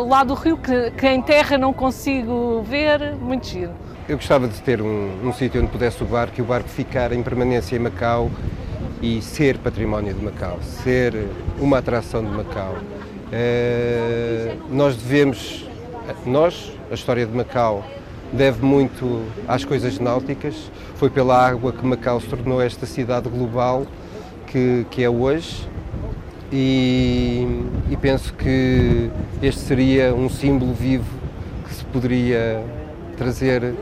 o 0.00 0.08
lado 0.08 0.28
do 0.28 0.34
rio 0.34 0.56
que, 0.56 0.90
que 0.92 1.06
em 1.06 1.20
terra 1.20 1.58
não 1.58 1.74
consigo 1.74 2.62
ver, 2.62 3.14
muito 3.16 3.46
giro. 3.46 3.72
Eu 4.08 4.16
gostava 4.16 4.48
de 4.48 4.58
ter 4.62 4.80
um, 4.80 5.28
um 5.28 5.34
sítio 5.34 5.60
onde 5.60 5.70
pudesse 5.70 6.02
o 6.02 6.06
barco 6.06 6.32
e 6.38 6.42
o 6.42 6.46
barco 6.46 6.70
ficar 6.70 7.12
em 7.12 7.22
permanência 7.22 7.76
em 7.76 7.78
Macau 7.78 8.30
e 9.02 9.20
ser 9.20 9.58
património 9.58 10.14
de 10.14 10.24
Macau, 10.24 10.60
ser 10.62 11.26
uma 11.58 11.78
atração 11.78 12.24
de 12.24 12.30
Macau. 12.30 12.76
É, 13.32 14.54
nós 14.70 14.96
devemos, 14.96 15.66
nós, 16.24 16.72
a 16.88 16.94
história 16.94 17.26
de 17.26 17.36
Macau, 17.36 17.84
deve 18.32 18.64
muito 18.64 19.22
às 19.48 19.64
coisas 19.64 19.98
náuticas. 19.98 20.70
Foi 20.94 21.10
pela 21.10 21.36
água 21.36 21.72
que 21.72 21.84
Macau 21.84 22.20
se 22.20 22.28
tornou 22.28 22.62
esta 22.62 22.86
cidade 22.86 23.28
global 23.28 23.84
que, 24.46 24.86
que 24.88 25.02
é 25.02 25.10
hoje. 25.10 25.68
E, 26.52 27.64
e 27.90 27.96
penso 27.96 28.32
que 28.34 29.10
este 29.42 29.62
seria 29.62 30.14
um 30.14 30.28
símbolo 30.28 30.72
vivo 30.72 31.10
que 31.66 31.74
se 31.74 31.84
poderia 31.86 32.62
trazer 33.16 33.74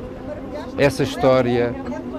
essa 0.78 1.02
história 1.02 1.74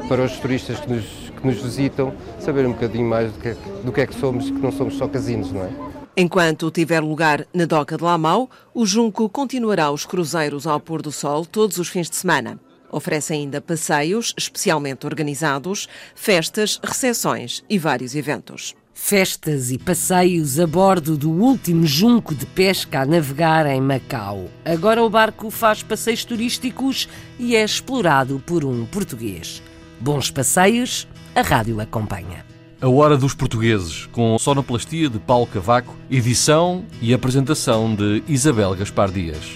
para 0.07 0.21
os 0.21 0.37
turistas 0.37 0.79
que 0.79 0.91
nos 0.91 1.21
que 1.41 1.47
nos 1.47 1.61
visitam 1.61 2.13
saber 2.41 2.65
um 2.65 2.71
bocadinho 2.71 3.07
mais 3.07 3.31
do 3.31 3.39
que, 3.39 3.49
é, 3.49 3.57
do 3.83 3.91
que 3.91 4.01
é 4.01 4.07
que 4.07 4.15
somos, 4.15 4.45
que 4.45 4.59
não 4.59 4.71
somos 4.71 4.95
só 4.95 5.07
casinos, 5.07 5.51
não 5.51 5.63
é? 5.63 5.69
Enquanto 6.17 6.69
tiver 6.69 6.99
lugar 6.99 7.47
na 7.53 7.65
doca 7.65 7.95
de 7.95 8.03
Lamau, 8.03 8.49
o 8.73 8.85
Junco 8.85 9.29
continuará 9.29 9.89
os 9.91 10.05
cruzeiros 10.05 10.67
ao 10.67 10.79
pôr 10.79 11.01
do 11.01 11.11
sol 11.11 11.45
todos 11.45 11.77
os 11.77 11.87
fins 11.87 12.09
de 12.09 12.17
semana. 12.17 12.59
Oferece 12.91 13.33
ainda 13.33 13.61
passeios 13.61 14.33
especialmente 14.37 15.05
organizados, 15.05 15.87
festas, 16.13 16.79
recepções 16.83 17.63
e 17.69 17.77
vários 17.77 18.13
eventos. 18.13 18.75
Festas 18.93 19.71
e 19.71 19.77
passeios 19.77 20.59
a 20.59 20.67
bordo 20.67 21.17
do 21.17 21.31
último 21.31 21.87
junco 21.87 22.35
de 22.35 22.45
pesca 22.45 23.01
a 23.01 23.05
navegar 23.05 23.65
em 23.65 23.79
Macau. 23.79 24.49
Agora 24.65 25.01
o 25.01 25.09
barco 25.09 25.49
faz 25.49 25.81
passeios 25.81 26.25
turísticos 26.25 27.07
e 27.39 27.55
é 27.55 27.63
explorado 27.63 28.43
por 28.45 28.65
um 28.65 28.85
português. 28.85 29.63
Bons 29.99 30.29
passeios 30.29 31.07
a 31.35 31.41
rádio 31.41 31.79
acompanha. 31.79 32.45
A 32.81 32.87
Hora 32.89 33.15
dos 33.15 33.33
Portugueses, 33.33 34.07
com 34.07 34.37
sonoplastia 34.39 35.07
de 35.09 35.19
Paulo 35.19 35.45
Cavaco, 35.45 35.95
edição 36.09 36.83
e 37.01 37.13
apresentação 37.13 37.93
de 37.93 38.23
Isabel 38.27 38.75
Gaspar 38.75 39.11
Dias. 39.11 39.51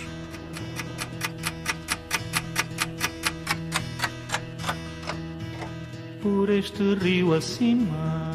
Por 6.22 6.50
este 6.50 6.96
rio 6.96 7.34
acima, 7.34 8.28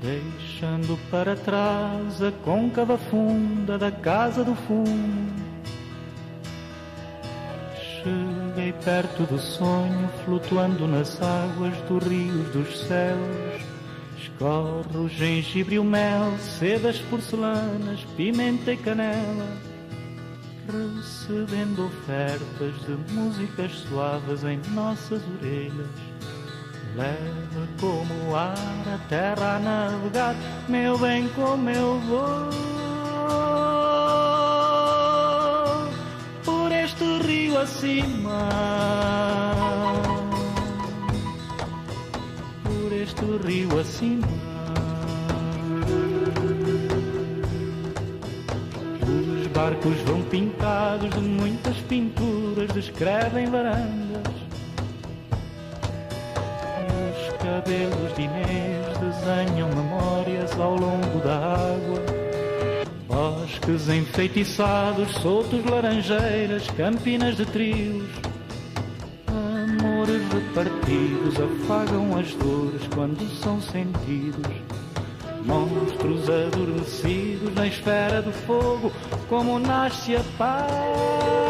deixando 0.00 0.98
para 1.10 1.34
trás 1.34 2.22
a 2.22 2.30
côncava 2.44 2.96
funda 2.96 3.78
da 3.78 3.90
casa 3.90 4.44
do 4.44 4.54
fundo 4.54 5.38
Cheguei 8.68 8.72
perto 8.84 9.22
do 9.22 9.38
sonho, 9.38 10.08
flutuando 10.24 10.86
nas 10.86 11.20
águas 11.22 11.74
do 11.88 11.98
rio 11.98 12.44
dos 12.52 12.80
céus. 12.80 13.62
Escorre 14.18 14.98
o 14.98 15.08
gengibre 15.08 15.76
e 15.76 15.78
o 15.78 15.84
mel, 15.84 16.36
sedas 16.38 16.98
porcelanas, 17.10 18.04
pimenta 18.16 18.72
e 18.72 18.76
canela. 18.76 19.48
Recebendo 20.66 21.86
ofertas 21.86 22.74
de 22.84 23.12
músicas 23.14 23.72
suaves 23.72 24.44
em 24.44 24.60
nossas 24.74 25.22
orelhas. 25.38 25.88
Leva 26.94 27.68
como 27.80 28.36
ar 28.36 28.54
a 28.54 28.98
terra 29.08 29.56
a 29.56 29.58
navegar, 29.60 30.36
meu 30.68 30.98
bem, 30.98 31.26
como 31.28 31.70
eu 31.70 31.98
vou. 32.00 32.37
acima 37.60 38.48
por 42.64 42.92
este 42.92 43.24
rio 43.46 43.80
acima. 43.80 44.26
Os 49.40 49.46
barcos 49.48 49.96
vão 50.06 50.22
pintados 50.22 51.10
de 51.10 51.20
muitas 51.20 51.76
pinturas 51.88 52.68
descrevem 52.72 53.46
varandas 53.46 54.08
os 57.18 57.32
cabelos 57.38 58.14
de 58.14 58.22
Inês 58.22 58.98
desenham 58.98 59.68
memórias 59.70 60.52
ao 60.58 60.74
longo 60.74 60.97
Bosques 63.68 63.88
enfeitiçados, 63.90 65.12
soltos 65.20 65.62
laranjeiras, 65.66 66.66
campinas 66.70 67.36
de 67.36 67.44
trios. 67.44 68.08
Amores 69.26 70.22
repartidos 70.32 71.34
afagam 71.38 72.18
as 72.18 72.32
dores 72.34 72.82
quando 72.94 73.28
são 73.42 73.60
sentidos. 73.60 74.46
Monstros 75.44 76.30
adormecidos 76.30 77.54
na 77.54 77.66
esfera 77.66 78.22
do 78.22 78.32
fogo, 78.32 78.90
como 79.28 79.58
nasce 79.58 80.16
a 80.16 80.24
paz. 80.38 81.47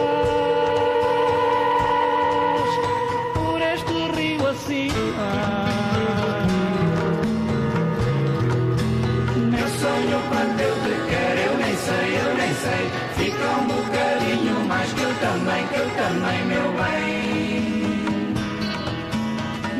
Também, 15.98 16.44
meu 16.46 16.72
bem. 16.80 17.88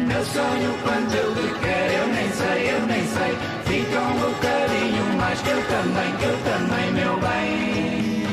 Meu 0.09 0.25
sonho 0.25 0.75
quando 0.83 1.21
te 1.35 1.49
quero, 1.61 1.93
eu 1.93 2.07
nem 2.09 2.29
sei, 2.33 2.71
eu 2.73 2.81
nem 2.87 3.07
sei. 3.07 3.33
Fica 3.67 4.01
um 4.01 4.19
bocadinho 4.19 5.05
mais 5.17 5.41
que 5.43 5.51
eu 5.51 5.63
também, 5.75 6.17
que 6.17 6.25
eu 6.25 6.37
também, 6.51 6.93
meu 6.93 7.15
bem. 7.21 8.27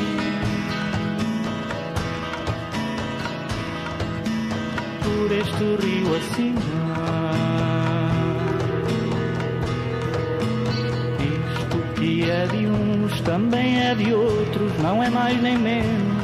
Por 5.03 5.31
este 5.31 5.65
rio 5.85 6.15
acima. 6.15 6.85
Isto 11.21 11.77
que 11.99 12.29
é 12.29 12.47
de 12.47 12.67
uns 12.67 13.21
também 13.21 13.79
é 13.79 13.93
de 13.93 14.11
outros, 14.13 14.71
não 14.81 15.03
é 15.03 15.09
mais 15.09 15.39
nem 15.39 15.57
menos. 15.57 16.14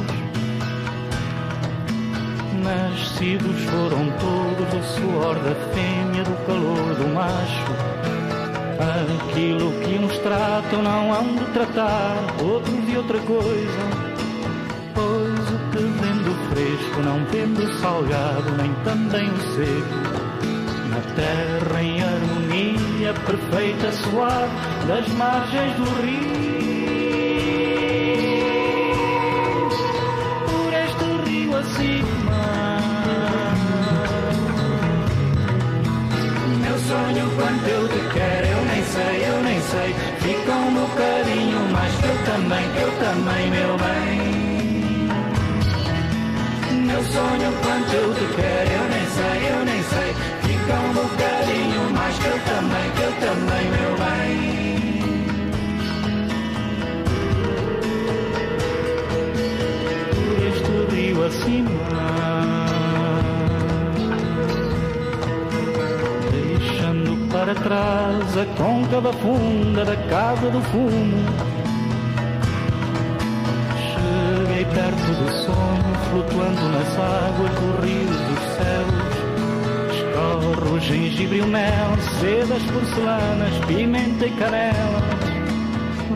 Nascidos 2.62 3.60
foram 3.64 4.08
todos 4.20 4.68
do 4.68 4.82
suor 4.94 5.34
da 5.34 5.54
fêmea, 5.74 6.22
do 6.22 6.46
calor 6.46 6.94
do 6.94 7.08
macho. 7.12 7.72
Aquilo 8.78 9.72
que 9.80 9.98
uns 9.98 10.16
tratam 10.18 10.82
não 10.82 11.12
hão 11.12 11.34
de 11.34 11.44
tratar 11.52 12.16
outros 12.40 12.86
de 12.86 12.96
outra 12.96 13.18
coisa. 13.18 13.80
Pois 14.94 15.50
o 15.50 15.58
que 15.70 15.78
vendo 15.78 16.32
fresco 16.50 17.02
não 17.02 17.24
vendo 17.26 17.80
salgado, 17.80 18.52
nem 18.56 18.72
também 18.84 19.28
o 19.28 19.40
seco. 19.56 20.22
Na 20.88 21.00
terra 21.16 21.82
em 21.82 22.00
harmonia 22.00 23.14
perfeita, 23.26 23.90
suave, 23.92 24.86
das 24.86 25.08
margens 25.14 25.74
do 25.76 25.84
rio. 26.00 26.51
Eu 37.68 37.88
te 37.88 38.00
quero, 38.12 38.46
eu 38.46 38.64
nem 38.64 38.82
sei, 38.84 39.24
eu 39.28 39.42
nem 39.42 39.60
sei. 39.60 39.94
Fica 40.20 40.52
um 40.52 40.74
bocadinho 40.74 41.60
mais 41.72 41.94
que 41.96 42.06
eu 42.06 42.18
também, 42.24 42.70
que 42.72 42.80
eu 42.80 42.92
também, 42.98 43.50
meu 43.50 43.76
bem. 43.78 44.42
Meu 46.86 47.02
sonho 47.04 47.52
quando 47.62 47.94
eu 47.94 48.14
te 48.14 48.26
quero, 48.34 48.70
eu 48.70 48.88
nem 48.88 49.06
sei, 49.06 49.38
eu 49.50 49.64
nem 49.64 49.82
sei. 49.82 50.14
Fica 50.42 50.74
um 50.80 50.92
bocadinho 50.92 51.90
mais 51.94 52.18
que 52.18 52.26
eu 52.26 52.38
também, 52.40 52.90
que 52.92 53.02
eu 53.02 53.12
também, 53.26 53.64
meu 53.70 53.96
bem. 53.96 54.52
Este 60.48 60.74
rio 60.94 61.24
acima. 61.24 62.01
Para 67.52 67.54
trás 67.54 68.36
a 68.38 68.46
côncava 68.56 69.12
funda 69.12 69.84
da 69.84 69.96
casa 70.08 70.48
do 70.50 70.60
fumo. 70.62 71.18
Cheguei 73.92 74.64
perto 74.64 75.12
do 75.18 75.30
sonho, 75.44 75.94
flutuando 76.10 76.68
nas 76.70 76.98
águas 76.98 77.50
do 77.52 77.80
rio 77.82 78.06
dos 78.06 78.42
céus. 78.56 79.12
Escorro 79.94 80.80
gengibre 80.80 81.38
e 81.38 81.42
mel, 81.42 81.96
sedas, 82.20 82.62
porcelanas, 82.70 83.64
pimenta 83.66 84.26
e 84.26 84.30
canela. 84.30 85.02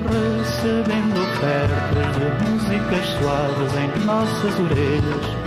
Recebendo 0.07 1.21
ofertas 1.21 2.09
de 2.17 2.27
músicas 2.51 3.07
suaves 3.19 3.73
em 3.77 4.05
nossas 4.05 4.61
orelhas. 4.61 5.46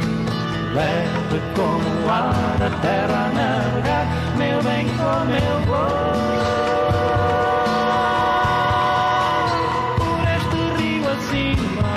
Leve 0.73 1.41
como 1.55 2.05
o 2.05 2.09
ar 2.09 2.61
a 2.61 2.69
terra 2.81 3.25
a 3.25 3.29
navegar, 3.29 4.05
meu 4.37 4.61
bem 4.61 4.85
como 4.97 5.31
eu 5.33 5.59
vou. 5.65 6.09
Por 9.97 10.23
este 10.37 10.61
rio 10.77 11.09
acima. 11.09 11.93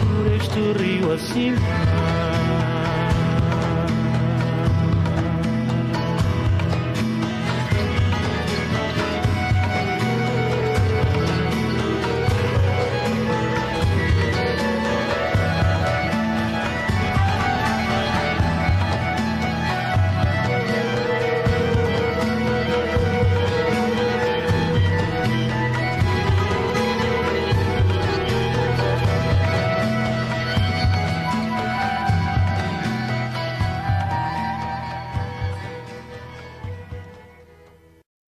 Por 0.00 0.26
este 0.32 0.62
rio 0.82 1.12
acima. 1.12 1.75